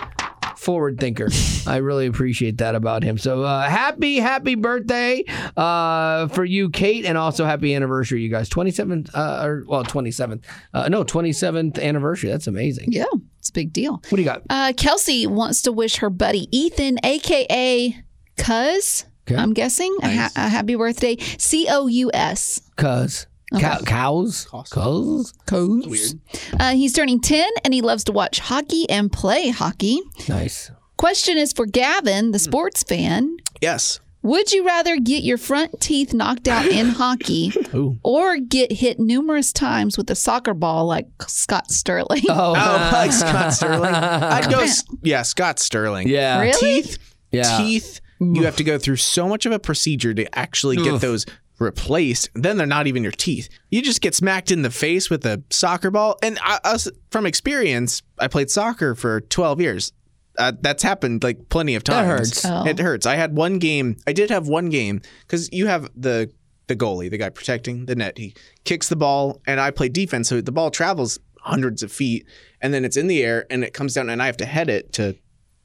Forward 0.61 1.01
thinker. 1.01 1.31
I 1.67 1.79
really 1.79 2.07
appreciate 2.07 2.59
that 2.59 2.75
about 2.75 3.03
him. 3.03 3.17
So 3.17 3.45
uh, 3.45 3.67
happy, 3.67 4.19
happy 4.19 4.57
birthday 4.57 5.25
uh, 5.57 6.29
for 6.29 6.45
you, 6.45 6.69
Kate, 6.69 7.07
and 7.07 7.17
also 7.17 7.47
happy 7.47 7.75
anniversary, 7.75 8.21
you 8.23 8.29
guys. 8.29 8.51
Twenty 8.51 8.71
seventh, 8.71 9.09
uh, 9.15 9.41
or 9.43 9.65
well, 9.67 9.85
twenty 9.85 10.11
seventh. 10.11 10.47
Uh, 10.75 10.87
no, 10.91 11.03
twenty 11.03 11.33
seventh 11.33 11.79
anniversary. 11.79 12.29
That's 12.29 12.47
amazing. 12.47 12.93
Yeah, 12.93 13.07
it's 13.39 13.49
a 13.49 13.53
big 13.55 13.73
deal. 13.73 13.93
What 13.93 14.17
do 14.17 14.19
you 14.19 14.25
got? 14.25 14.43
Uh, 14.51 14.75
Kelsey 14.77 15.27
wants 15.27 15.63
to 15.63 15.73
wish 15.73 15.97
her 15.97 16.11
buddy 16.11 16.47
Ethan, 16.55 16.99
aka 17.05 17.97
Cuz, 18.37 19.07
Okay. 19.27 19.41
I'm 19.41 19.55
guessing, 19.55 19.97
a, 20.03 20.15
ha- 20.15 20.31
a 20.37 20.49
happy 20.51 20.75
birthday. 20.75 21.17
C 21.39 21.69
O 21.71 21.87
U 21.87 22.11
S. 22.13 22.61
Cuz 22.77 23.27
Cow- 23.59 23.81
cows, 23.81 24.47
cows. 24.73 25.33
Cuz. 25.47 25.87
Weird. 25.87 26.21
Uh, 26.59 26.73
he's 26.75 26.93
turning 26.93 27.21
10 27.21 27.49
and 27.65 27.75
he 27.75 27.81
loves 27.83 28.05
to 28.05 28.13
watch 28.13 28.39
hockey 28.39 28.89
and 28.89 29.11
play 29.13 29.49
hockey. 29.49 30.01
Nice. 30.29 30.71
Question 30.97 31.37
is 31.39 31.53
for 31.53 31.67
Gavin, 31.67 32.31
the 32.33 32.39
Hmm. 32.39 32.43
sports 32.45 32.83
fan. 32.83 33.37
Yes. 33.61 34.01
Would 34.23 34.53
you 34.53 34.67
rather 34.67 34.99
get 34.99 35.25
your 35.25 35.39
front 35.39 35.81
teeth 35.81 36.13
knocked 36.13 36.47
out 36.47 36.67
in 36.67 36.89
hockey 36.91 37.53
Ooh. 37.75 37.99
or 38.05 38.37
get 38.37 38.71
hit 38.71 39.01
numerous 39.01 39.51
times 39.51 39.97
with 39.97 40.11
a 40.11 40.15
soccer 40.15 40.53
ball 40.53 40.85
like 40.87 41.07
Scott 41.27 41.71
Sterling? 41.71 42.23
Oh, 42.29 42.51
Oh, 42.55 42.91
like 42.93 43.13
Scott 43.13 43.55
Sterling. 43.55 43.95
I'd 43.95 44.51
go. 44.51 44.65
Yeah, 45.03 45.23
Scott 45.23 45.59
Sterling. 45.59 46.07
yeah. 46.09 46.39
Really? 46.41 46.53
Teeth. 46.83 46.99
Yeah. 47.33 47.57
Teeth. 47.59 48.01
You 48.21 48.45
have 48.45 48.57
to 48.57 48.65
go 48.65 48.77
through 48.79 48.97
so 48.97 49.27
much 49.27 49.47
of 49.47 49.53
a 49.53 49.59
procedure 49.59 50.13
to 50.13 50.39
actually 50.39 50.77
get 50.77 50.93
Oof. 50.93 51.01
those 51.01 51.25
replaced. 51.61 52.31
Then 52.35 52.57
they're 52.57 52.67
not 52.67 52.87
even 52.87 53.03
your 53.03 53.13
teeth. 53.13 53.49
You 53.71 53.83
just 53.83 54.01
get 54.01 54.15
smacked 54.15 54.51
in 54.51 54.63
the 54.63 54.71
face 54.71 55.11
with 55.11 55.25
a 55.27 55.43
soccer 55.51 55.91
ball. 55.91 56.19
And 56.23 56.39
I, 56.43 56.59
us, 56.65 56.89
from 57.11 57.27
experience, 57.27 58.03
I 58.19 58.27
played 58.29 58.51
soccer 58.51 58.95
for 58.95 59.21
12 59.21 59.61
years. 59.61 59.93
uh, 60.39 60.53
that's 60.61 60.83
happened 60.83 61.23
like 61.23 61.49
plenty 61.51 61.75
of 61.75 61.85
That 61.85 61.93
times. 62.03 62.09
hurts. 62.09 62.45
Oh. 62.47 62.65
It 62.67 62.79
hurts. 62.79 63.05
I 63.07 63.17
had 63.17 63.37
one 63.37 63.59
game. 63.59 63.97
I 64.07 64.13
did 64.13 64.31
have 64.31 64.49
one 64.49 64.71
game 64.71 65.03
because 65.23 65.53
you 65.53 65.67
have 65.67 65.89
the 65.95 66.33
the 66.67 66.77
goalie, 66.77 67.11
the 67.11 67.19
guy 67.19 67.29
protecting 67.31 67.87
the 67.87 67.97
net. 67.97 68.17
He 68.17 68.33
kicks 68.65 68.89
the 68.89 68.95
ball, 68.97 69.41
and 69.45 69.59
I 69.61 69.73
play 69.73 69.89
defense, 69.89 70.29
so 70.29 70.41
the 70.41 70.53
ball 70.53 70.71
travels 70.71 71.19
hundreds 71.41 71.83
of 71.83 71.91
feet, 71.91 72.25
and 72.61 72.73
then 72.73 72.85
it's 72.85 72.97
in 72.97 73.09
the 73.09 73.25
air, 73.25 73.45
and 73.51 73.65
it 73.65 73.75
comes 73.75 73.93
down, 73.95 74.09
and 74.09 74.23
I 74.23 74.27
have 74.27 74.37
to 74.37 74.47
head 74.47 74.71
it 74.71 74.93
to 74.93 75.17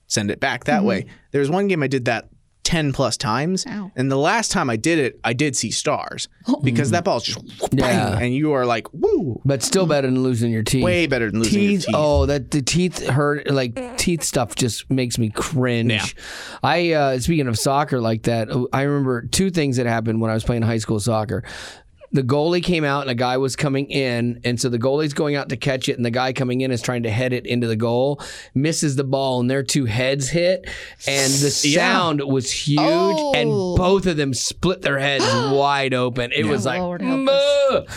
send 0.07 0.31
it 0.31 0.39
back 0.39 0.63
that 0.63 0.83
way. 0.83 1.05
There 1.31 1.39
was 1.41 1.49
one 1.51 1.67
game 1.67 1.83
I 1.83 1.87
did 1.87 2.05
that. 2.05 2.29
10 2.65 2.91
plus 2.93 3.15
times 3.15 3.65
Ow. 3.67 3.91
and 3.95 4.11
the 4.11 4.17
last 4.17 4.51
time 4.51 4.69
I 4.69 4.75
did 4.75 4.99
it 4.99 5.19
I 5.23 5.33
did 5.33 5.55
see 5.55 5.71
stars 5.71 6.27
because 6.63 6.89
that 6.91 7.03
ball's 7.05 7.23
just 7.23 7.39
bang, 7.71 7.79
Yeah. 7.79 8.17
and 8.19 8.33
you 8.35 8.51
are 8.53 8.65
like 8.65 8.91
woo 8.91 9.39
But 9.45 9.63
still 9.63 9.85
better 9.85 10.07
than 10.07 10.23
losing 10.23 10.51
your 10.51 10.63
teeth. 10.63 10.83
way 10.83 11.05
better 11.07 11.29
than 11.31 11.39
losing 11.41 11.61
your 11.61 11.71
teeth, 11.73 11.85
teeth. 11.85 11.95
Oh, 11.95 12.25
that 12.25 12.51
the 12.51 12.61
teeth 12.61 13.05
hurt. 13.07 13.49
Like 13.49 13.97
teeth 13.97 14.23
stuff 14.23 14.55
just 14.55 14.89
makes 14.91 15.17
me 15.17 15.29
cringe. 15.29 15.91
Yeah. 15.93 16.05
I 16.63 16.91
uh, 16.93 17.19
speaking 17.19 17.47
of 17.47 17.57
soccer 17.57 18.01
like 18.01 18.23
that, 18.23 18.49
I 18.73 18.81
remember 18.81 19.27
two 19.27 19.51
things 19.51 19.77
that 19.77 19.85
happened 19.85 20.19
when 20.19 20.31
I 20.31 20.33
was 20.33 20.43
playing 20.43 20.63
high 20.63 20.79
school 20.79 20.99
soccer. 20.99 21.43
The 22.15 22.23
goalie 22.23 22.63
came 22.63 22.83
out 22.83 23.01
and 23.01 23.09
a 23.11 23.15
guy 23.15 23.37
was 23.37 23.55
coming 23.55 23.89
in, 23.91 24.39
and 24.43 24.59
so 24.59 24.69
the 24.69 24.79
goalie's 24.79 25.13
going 25.13 25.35
out 25.35 25.49
to 25.49 25.57
catch 25.57 25.89
it, 25.89 25.97
and 25.97 26.05
the 26.05 26.11
guy 26.11 26.33
coming 26.33 26.61
in 26.61 26.71
is 26.71 26.81
trying 26.81 27.03
to 27.03 27.09
head 27.11 27.33
it 27.33 27.45
into 27.45 27.67
the 27.67 27.75
goal, 27.75 28.21
misses 28.53 28.95
the 28.95 29.03
ball, 29.03 29.39
and 29.41 29.49
their 29.49 29.63
two 29.63 29.85
heads 29.85 30.29
hit, 30.29 30.65
and 31.07 31.31
the 31.33 31.61
Yeah. 31.67 31.75
sound 31.93 32.21
was 32.21 32.51
huge, 32.51 32.79
and 32.79 33.49
Oh. 33.51 33.75
both 33.75 34.05
of 34.05 34.17
them 34.17 34.33
split 34.33 34.81
their 34.81 34.97
heads 34.99 35.25
wide 35.51 35.93
open. 35.93 36.31
It 36.33 36.45
was 36.45 36.65
like, 36.65 36.79
Lord. 36.79 37.01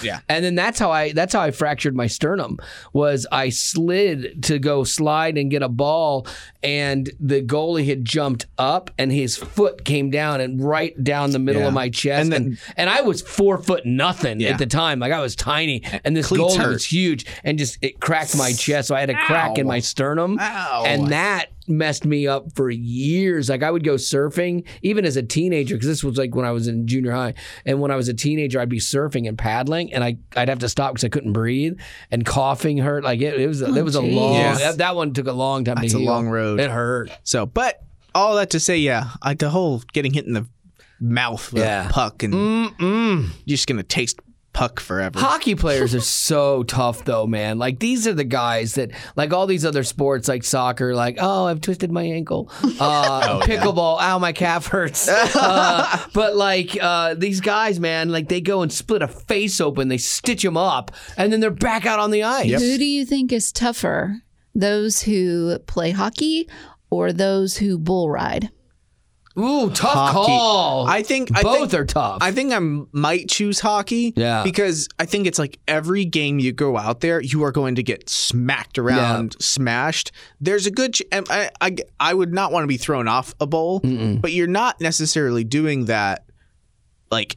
Yeah. 0.02 0.20
And 0.28 0.44
then 0.44 0.54
that's 0.54 0.78
how 0.78 0.90
I 0.90 1.12
that's 1.12 1.32
how 1.34 1.40
I 1.40 1.50
fractured 1.50 1.94
my 1.94 2.06
sternum 2.06 2.58
was 2.92 3.26
I 3.30 3.50
slid 3.50 4.42
to 4.44 4.58
go 4.58 4.82
slide 4.82 5.37
and 5.38 5.50
get 5.50 5.62
a 5.62 5.68
ball 5.68 6.26
and 6.62 7.10
the 7.20 7.42
goalie 7.42 7.87
had 7.87 8.04
jumped 8.04 8.46
up 8.56 8.90
and 8.98 9.12
his 9.12 9.37
foot 9.37 9.84
came 9.84 10.10
down 10.10 10.40
and 10.40 10.60
right 10.64 11.02
down 11.04 11.30
the 11.30 11.38
middle 11.38 11.62
Yeah. 11.62 11.68
of 11.68 11.75
my 11.75 11.90
chest 11.90 12.25
And 12.26 12.34
and 12.34 12.46
then- 12.52 12.58
and, 12.76 12.90
I 12.90 13.02
was 13.02 13.20
four 13.20 13.58
foot 13.58 13.84
nothing 14.08 14.40
Yeah. 14.40 14.50
at 14.50 14.58
the 14.58 14.66
time 14.66 14.98
like 15.00 15.12
I 15.12 15.20
was 15.20 15.36
tiny 15.36 15.82
and 16.04 16.16
this 16.16 16.26
Cleats 16.28 16.54
goalie 16.54 16.58
hurt. 16.58 16.72
was 16.72 16.84
huge 16.84 17.26
and 17.44 17.58
just 17.58 17.78
it 17.82 18.00
cracked 18.00 18.36
my 18.36 18.52
chest 18.52 18.88
so 18.88 18.94
I 18.94 19.00
had 19.00 19.10
a 19.10 19.14
crack 19.26 19.58
in 19.58 19.66
my 19.66 19.80
sternum 19.80 20.38
Ow. 20.40 20.84
and 20.86 21.08
that 21.08 21.46
messed 21.70 22.06
me 22.06 22.26
up 22.26 22.50
for 22.54 22.70
years. 22.70 23.50
Like 23.50 23.62
I 23.62 23.70
would 23.70 23.84
go 23.84 23.96
surfing 23.96 24.64
even 24.80 25.04
as 25.04 25.16
a 25.18 25.22
teenager 25.22 25.74
because 25.74 25.86
this 25.88 26.02
was 26.02 26.16
like 26.16 26.34
when 26.34 26.46
I 26.46 26.50
was 26.50 26.66
in 26.66 26.86
junior 26.86 27.12
high. 27.12 27.34
And 27.66 27.78
when 27.78 27.90
I 27.90 27.96
was 27.96 28.08
a 28.08 28.14
teenager, 28.14 28.58
I'd 28.58 28.70
be 28.70 28.78
surfing 28.80 29.28
and 29.28 29.36
paddling, 29.36 29.92
and 29.92 30.02
I 30.02 30.16
I'd 30.34 30.48
have 30.48 30.60
to 30.60 30.68
stop 30.70 30.94
because 30.94 31.04
I 31.04 31.10
couldn't 31.10 31.34
breathe 31.34 31.78
and 32.10 32.24
coughing 32.24 32.78
hurt. 32.78 33.04
Like 33.04 33.20
it, 33.20 33.38
it 33.38 33.46
was 33.46 33.62
oh, 33.62 33.74
it 33.74 33.84
was 33.84 33.96
a 33.96 34.00
long 34.00 34.32
Yeah. 34.36 34.54
that, 34.54 34.78
that 34.78 34.96
one 34.96 35.12
took 35.12 35.26
a 35.26 35.32
long 35.32 35.64
time 35.64 35.74
That's 35.74 35.92
to 35.92 35.98
a 35.98 36.00
heal. 36.00 36.10
long 36.10 36.28
road. 36.30 36.58
It 36.58 36.70
hurt. 36.70 37.10
So, 37.22 37.44
but 37.44 37.82
all 38.14 38.36
that 38.36 38.48
to 38.50 38.60
say, 38.60 38.78
yeah, 38.78 39.10
like 39.22 39.38
the 39.38 39.50
whole 39.50 39.82
getting 39.92 40.14
hit 40.14 40.24
in 40.24 40.32
the 40.32 40.46
mouth 41.00 41.52
with 41.52 41.62
Yeah. 41.62 41.88
a 41.88 41.93
puck, 41.93 42.23
and 42.23 42.35
Mm-mm. 42.35 43.23
you're 43.45 43.55
just 43.57 43.67
gonna 43.67 43.83
taste 43.83 44.21
puck 44.55 44.81
forever. 44.81 45.21
Hockey 45.21 45.55
players 45.64 45.95
are 45.95 46.00
so 46.00 46.64
tough, 46.64 47.05
though, 47.05 47.26
man. 47.28 47.59
Like 47.59 47.78
these 47.78 48.09
are 48.09 48.12
the 48.12 48.25
guys 48.25 48.75
that, 48.75 48.90
like 49.14 49.33
all 49.33 49.47
these 49.47 49.64
other 49.64 49.85
sports, 49.85 50.26
like 50.26 50.43
soccer, 50.43 50.95
like 50.97 51.19
oh, 51.21 51.45
I've 51.47 51.61
twisted 51.61 51.93
my 51.93 52.02
ankle. 52.02 52.50
Uh, 52.81 53.40
pickleball, 53.43 54.00
ow, 54.00 54.19
my 54.19 54.33
calf 54.33 54.67
hurts. 54.67 55.09
uh, 55.37 55.99
but 56.14 56.35
like 56.37 56.76
uh, 56.81 57.14
these 57.14 57.40
guys, 57.40 57.78
man, 57.78 58.09
like 58.11 58.28
they 58.28 58.40
go 58.40 58.62
and 58.62 58.73
split 58.73 59.02
a 59.02 59.09
face 59.09 59.61
open, 59.61 59.88
they 59.88 59.99
stitch 59.99 60.43
them 60.43 60.57
up, 60.57 60.90
and 61.17 61.33
then 61.33 61.40
they're 61.40 61.50
back 61.50 61.87
out 61.87 61.99
on 61.99 62.11
the 62.11 62.23
ice. 62.25 62.50
Who 62.61 62.78
do 62.78 62.85
you 62.85 63.05
think 63.05 63.33
is 63.33 63.52
tougher? 63.52 64.23
Those 64.55 65.02
who 65.02 65.59
play 65.67 65.90
hockey 65.93 66.49
or 66.90 67.12
those 67.12 67.57
who 67.59 67.78
bull 67.78 68.11
ride? 68.11 68.50
Ooh, 69.38 69.71
tough 69.71 69.92
Hockey. 69.92 70.26
call. 70.26 70.87
I 70.88 71.02
think 71.02 71.30
I 71.37 71.42
both 71.42 71.71
think, 71.71 71.75
are 71.75 71.85
tough. 71.85 72.18
I 72.21 72.33
think 72.33 72.52
I 72.52 72.59
might 72.92 73.28
choose 73.28 73.61
hockey. 73.61 74.12
Yeah. 74.16 74.42
Because 74.42 74.88
I 74.99 75.04
think 75.07 75.26
it's 75.26 75.38
like 75.38 75.59
every 75.68 76.04
game 76.04 76.38
you 76.38 76.52
go 76.52 76.76
out 76.76 77.00
there, 77.00 77.21
you 77.21 77.45
are 77.45 77.52
going 77.52 77.76
to 77.76 77.83
get 77.83 78.09
smacked 78.09 78.78
around, 78.78 79.37
smashed. 79.40 80.11
There's 80.40 80.66
a 80.66 80.71
good. 80.71 80.95
Ch- 80.95 81.02
I, 81.12 81.50
I 81.60 81.76
I 82.00 82.15
would 82.15 82.32
not 82.32 82.50
want 82.52 82.65
to 82.65 82.69
be 82.69 82.76
thrown 82.78 83.06
off 83.08 83.34
a 83.41 83.47
bowl, 83.47 83.80
but 83.80 84.32
you're 84.32 84.47
not 84.47 84.80
necessarily 84.80 85.45
doing 85.45 85.84
that. 85.86 86.25
Like 87.10 87.36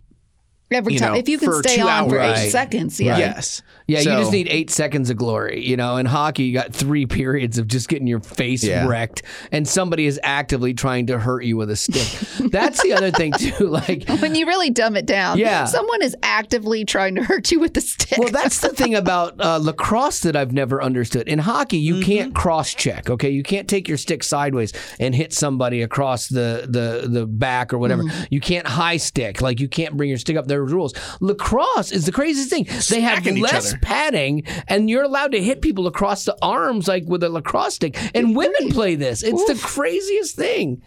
Every 0.72 0.96
time. 0.96 1.14
know, 1.14 1.20
if 1.20 1.28
you 1.28 1.38
can 1.38 1.52
stay 1.64 1.76
two 1.78 1.82
on 1.88 2.10
for 2.10 2.18
eight 2.18 2.32
Right. 2.32 2.52
seconds, 2.52 3.00
yeah. 3.00 3.18
yes, 3.18 3.62
Yeah, 3.92 4.00
you 4.00 4.20
just 4.20 4.32
need 4.32 4.48
eight 4.50 4.70
seconds 4.70 5.10
of 5.10 5.18
glory. 5.18 5.66
You 5.66 5.78
know, 5.78 5.98
in 5.98 6.06
hockey, 6.06 6.44
you 6.44 6.54
got 6.54 6.74
three 6.74 7.06
periods 7.22 7.58
of 7.58 7.68
just 7.68 7.88
getting 7.90 8.08
your 8.08 8.20
face 8.22 8.64
Yeah. 8.64 8.88
wrecked, 8.88 9.24
and 9.52 9.68
somebody 9.68 10.06
is 10.06 10.20
actively 10.24 10.74
trying 10.74 11.08
to 11.08 11.20
hurt 11.20 11.44
you 11.44 11.58
with 11.58 11.70
a 11.72 11.76
stick. 11.76 12.50
That's 12.52 12.82
the 12.84 12.94
other 12.94 13.12
thing 13.12 13.34
too. 13.34 13.52
Like, 13.72 14.08
When 14.22 14.36
you 14.36 14.46
really 14.48 14.70
dumb 14.70 14.96
it 14.96 15.06
down, 15.06 15.38
Yeah. 15.38 15.66
someone 15.66 16.02
is 16.02 16.16
actively 16.24 16.84
trying 16.86 17.16
to 17.16 17.24
hurt 17.24 17.52
you 17.52 17.60
with 17.60 17.76
a 17.78 17.82
stick. 17.82 18.18
well, 18.18 18.30
that's 18.30 18.60
the 18.60 18.70
thing 18.70 18.96
about 18.96 19.40
uh, 19.40 19.58
lacrosse 19.58 20.22
that 20.22 20.36
I've 20.36 20.52
never 20.52 20.82
understood. 20.82 21.28
In 21.28 21.40
hockey, 21.40 21.78
you 21.78 22.02
can't 22.04 22.34
cross 22.36 22.74
check. 22.74 23.10
Okay, 23.10 23.30
you 23.30 23.44
can't 23.44 23.68
take 23.68 23.88
your 23.88 23.98
stick 23.98 24.24
sideways 24.24 24.74
and 25.00 25.14
hit 25.16 25.34
somebody 25.34 25.82
across 25.82 26.28
the 26.28 26.66
the 26.70 27.08
the 27.08 27.26
back 27.26 27.74
or 27.74 27.78
whatever. 27.78 28.04
You 28.30 28.40
can't 28.40 28.68
high 28.68 28.98
stick. 28.98 29.42
Like 29.42 29.60
you 29.60 29.68
can't 29.68 29.96
bring 29.98 30.10
your 30.10 30.18
stick 30.18 30.36
up. 30.38 30.48
There 30.48 30.60
are 30.62 30.66
rules. 30.66 30.94
Lacrosse 31.22 31.92
is 31.92 32.06
the 32.06 32.12
craziest 32.12 32.50
thing. 32.50 32.66
They 32.90 33.02
have 33.02 33.20
Smacking 33.20 33.38
each 33.38 33.44
less 33.44 33.74
other. 33.74 33.81
Padding, 33.82 34.44
and 34.68 34.90
you're 34.90 35.04
allowed 35.04 35.32
to 35.32 35.42
hit 35.42 35.62
people 35.62 35.88
across 35.88 36.26
the 36.26 36.38
arms 36.42 36.88
like 36.88 37.04
with 37.06 37.24
a 37.24 37.30
lacrosse 37.30 37.76
stick. 37.76 37.98
And 38.16 38.36
women 38.36 38.70
play 38.70 38.96
this. 38.96 39.24
It's 39.24 39.46
the 39.46 39.56
craziest 39.68 40.36
thing. 40.36 40.82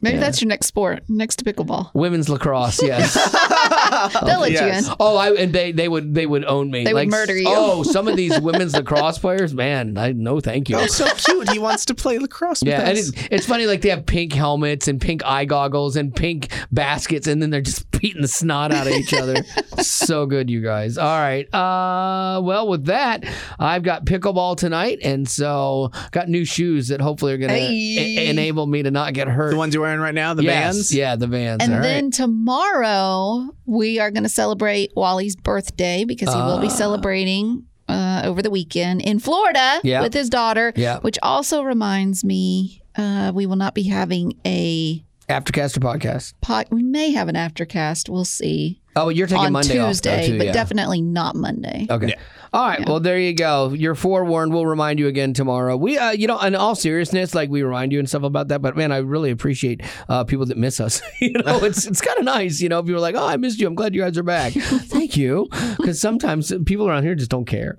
Maybe 0.00 0.18
that's 0.18 0.40
your 0.40 0.48
next 0.48 0.66
sport, 0.66 1.02
next 1.08 1.36
to 1.36 1.44
pickleball. 1.44 1.92
Women's 1.92 2.28
lacrosse, 2.28 2.80
yes. 2.80 3.16
They'll 4.24 4.40
let 4.40 4.52
yes. 4.52 4.86
you 4.86 4.90
in. 4.92 4.96
Oh, 5.00 5.16
I 5.16 5.32
and 5.34 5.52
they 5.52 5.72
they 5.72 5.88
would 5.88 6.14
they 6.14 6.26
would 6.26 6.44
own 6.44 6.70
me. 6.70 6.84
They 6.84 6.92
would 6.92 7.00
Like, 7.00 7.08
murder 7.08 7.36
you. 7.36 7.44
Oh, 7.48 7.82
some 7.94 8.08
of 8.08 8.16
these 8.16 8.38
women's 8.40 8.74
lacrosse 8.74 9.18
players, 9.18 9.54
man, 9.54 9.96
I 9.98 10.12
no 10.12 10.40
thank 10.40 10.68
you. 10.68 10.76
Oh, 10.76 10.86
so 10.86 11.06
cute. 11.16 11.50
He 11.50 11.58
wants 11.58 11.84
to 11.86 11.94
play 11.94 12.18
lacrosse. 12.18 12.60
with 12.62 12.68
Yeah, 12.68 12.80
and 12.80 12.98
us. 12.98 13.08
it's, 13.08 13.28
it's 13.30 13.46
funny. 13.46 13.66
Like 13.66 13.80
they 13.82 13.90
have 13.90 14.06
pink 14.06 14.32
helmets 14.32 14.88
and 14.88 15.00
pink 15.00 15.24
eye 15.24 15.44
goggles 15.44 15.96
and 15.96 16.14
pink 16.14 16.48
baskets, 16.72 17.26
and 17.26 17.40
then 17.42 17.50
they're 17.50 17.60
just 17.60 17.90
beating 18.00 18.22
the 18.22 18.28
snot 18.28 18.72
out 18.72 18.86
of 18.86 18.92
each 18.92 19.12
other. 19.12 19.36
so 19.82 20.26
good, 20.26 20.48
you 20.50 20.60
guys. 20.62 20.98
All 20.98 21.18
right. 21.18 21.52
Uh, 21.52 22.40
well, 22.42 22.68
with 22.68 22.84
that, 22.86 23.24
I've 23.58 23.82
got 23.82 24.04
pickleball 24.04 24.56
tonight, 24.56 24.98
and 25.02 25.28
so 25.28 25.90
got 26.12 26.28
new 26.28 26.44
shoes 26.44 26.88
that 26.88 27.00
hopefully 27.00 27.32
are 27.32 27.38
going 27.38 27.48
to 27.50 27.54
Hey. 27.58 28.28
enable 28.28 28.66
me 28.66 28.82
to 28.82 28.90
not 28.90 29.14
get 29.14 29.28
hurt. 29.28 29.50
the 29.50 29.56
ones 29.56 29.74
you're 29.74 29.82
wearing 29.82 30.00
right 30.00 30.14
now, 30.14 30.34
the 30.34 30.44
Yes, 30.44 30.74
bands. 30.76 30.94
yeah, 30.94 31.16
the 31.16 31.26
vans. 31.26 31.62
And 31.62 31.72
All 31.74 31.80
right. 31.80 31.84
then 31.86 32.10
tomorrow 32.10 33.48
we 33.68 33.98
are 34.00 34.10
going 34.10 34.22
to 34.22 34.28
celebrate 34.30 34.90
Wally's 34.96 35.36
birthday 35.36 36.04
because 36.04 36.32
he 36.32 36.40
will 36.40 36.58
be 36.58 36.70
celebrating 36.70 37.64
uh, 37.88 38.22
over 38.24 38.42
the 38.42 38.50
weekend 38.50 39.02
in 39.02 39.18
Florida 39.18 39.80
Yeah. 39.84 40.00
with 40.00 40.14
his 40.14 40.28
daughter. 40.30 40.72
Yeah. 40.74 40.98
Which 41.00 41.18
also 41.22 41.62
reminds 41.62 42.24
me, 42.24 42.82
uh, 42.96 43.30
we 43.34 43.46
will 43.46 43.56
not 43.56 43.74
be 43.74 43.84
having 43.84 44.32
a 44.46 45.04
Aftercaster 45.28 45.78
podcast. 45.78 46.32
pot. 46.40 46.68
We 46.70 46.82
may 46.82 47.12
have 47.12 47.28
an 47.28 47.34
aftercast. 47.34 48.08
We'll 48.08 48.24
see 48.24 48.80
Oh, 48.98 49.08
you're 49.08 49.26
taking 49.26 49.46
on 49.46 49.52
Monday 49.52 49.78
off, 49.78 49.90
Tuesday, 49.90 50.20
though, 50.20 50.26
too, 50.26 50.38
but 50.38 50.46
yeah. 50.46 50.52
definitely 50.52 51.00
not 51.00 51.36
Monday. 51.36 51.86
Okay. 51.88 52.14
All 52.52 52.66
right. 52.66 52.88
Well, 52.88 53.00
there 53.00 53.18
you 53.18 53.34
go. 53.34 53.72
You're 53.74 53.94
forewarned. 53.94 54.52
We'll 54.52 54.66
remind 54.66 54.98
you 54.98 55.06
again 55.06 55.34
tomorrow. 55.34 55.76
We, 55.76 55.98
uh, 55.98 56.12
you 56.12 56.26
know, 56.26 56.40
in 56.40 56.54
all 56.54 56.74
seriousness, 56.74 57.34
like 57.34 57.50
we 57.50 57.62
remind 57.62 57.92
you 57.92 57.98
and 57.98 58.08
stuff 58.08 58.22
about 58.22 58.48
that. 58.48 58.62
But 58.62 58.76
man, 58.76 58.90
I 58.90 58.98
really 58.98 59.30
appreciate 59.30 59.82
uh, 60.08 60.24
people 60.24 60.46
that 60.46 60.56
miss 60.56 60.80
us. 60.80 61.02
you 61.20 61.32
know, 61.32 61.64
it's 61.64 61.86
it's 61.86 62.00
kind 62.00 62.18
of 62.18 62.24
nice. 62.24 62.60
You 62.60 62.70
know, 62.70 62.82
people 62.82 62.96
are 62.96 63.00
like, 63.00 63.16
"Oh, 63.16 63.26
I 63.26 63.36
missed 63.36 63.60
you. 63.60 63.66
I'm 63.66 63.74
glad 63.74 63.94
you 63.94 64.00
guys 64.00 64.16
are 64.16 64.22
back." 64.22 64.52
Thank 64.54 65.16
you, 65.16 65.48
because 65.76 66.00
sometimes 66.00 66.52
people 66.64 66.88
around 66.88 67.02
here 67.02 67.14
just 67.14 67.30
don't 67.30 67.44
care. 67.44 67.76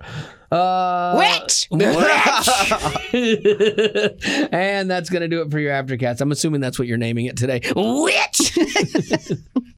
Uh, 0.52 1.16
Witch! 1.18 1.68
and 4.52 4.90
that's 4.90 5.10
gonna 5.10 5.28
do 5.28 5.42
it 5.42 5.52
for 5.52 5.60
your 5.60 5.74
aftercast. 5.74 6.22
I'm 6.22 6.32
assuming 6.32 6.62
that's 6.62 6.80
what 6.80 6.88
you're 6.88 6.98
naming 6.98 7.26
it 7.26 7.38
today. 7.38 7.62
Witch. 7.76 8.58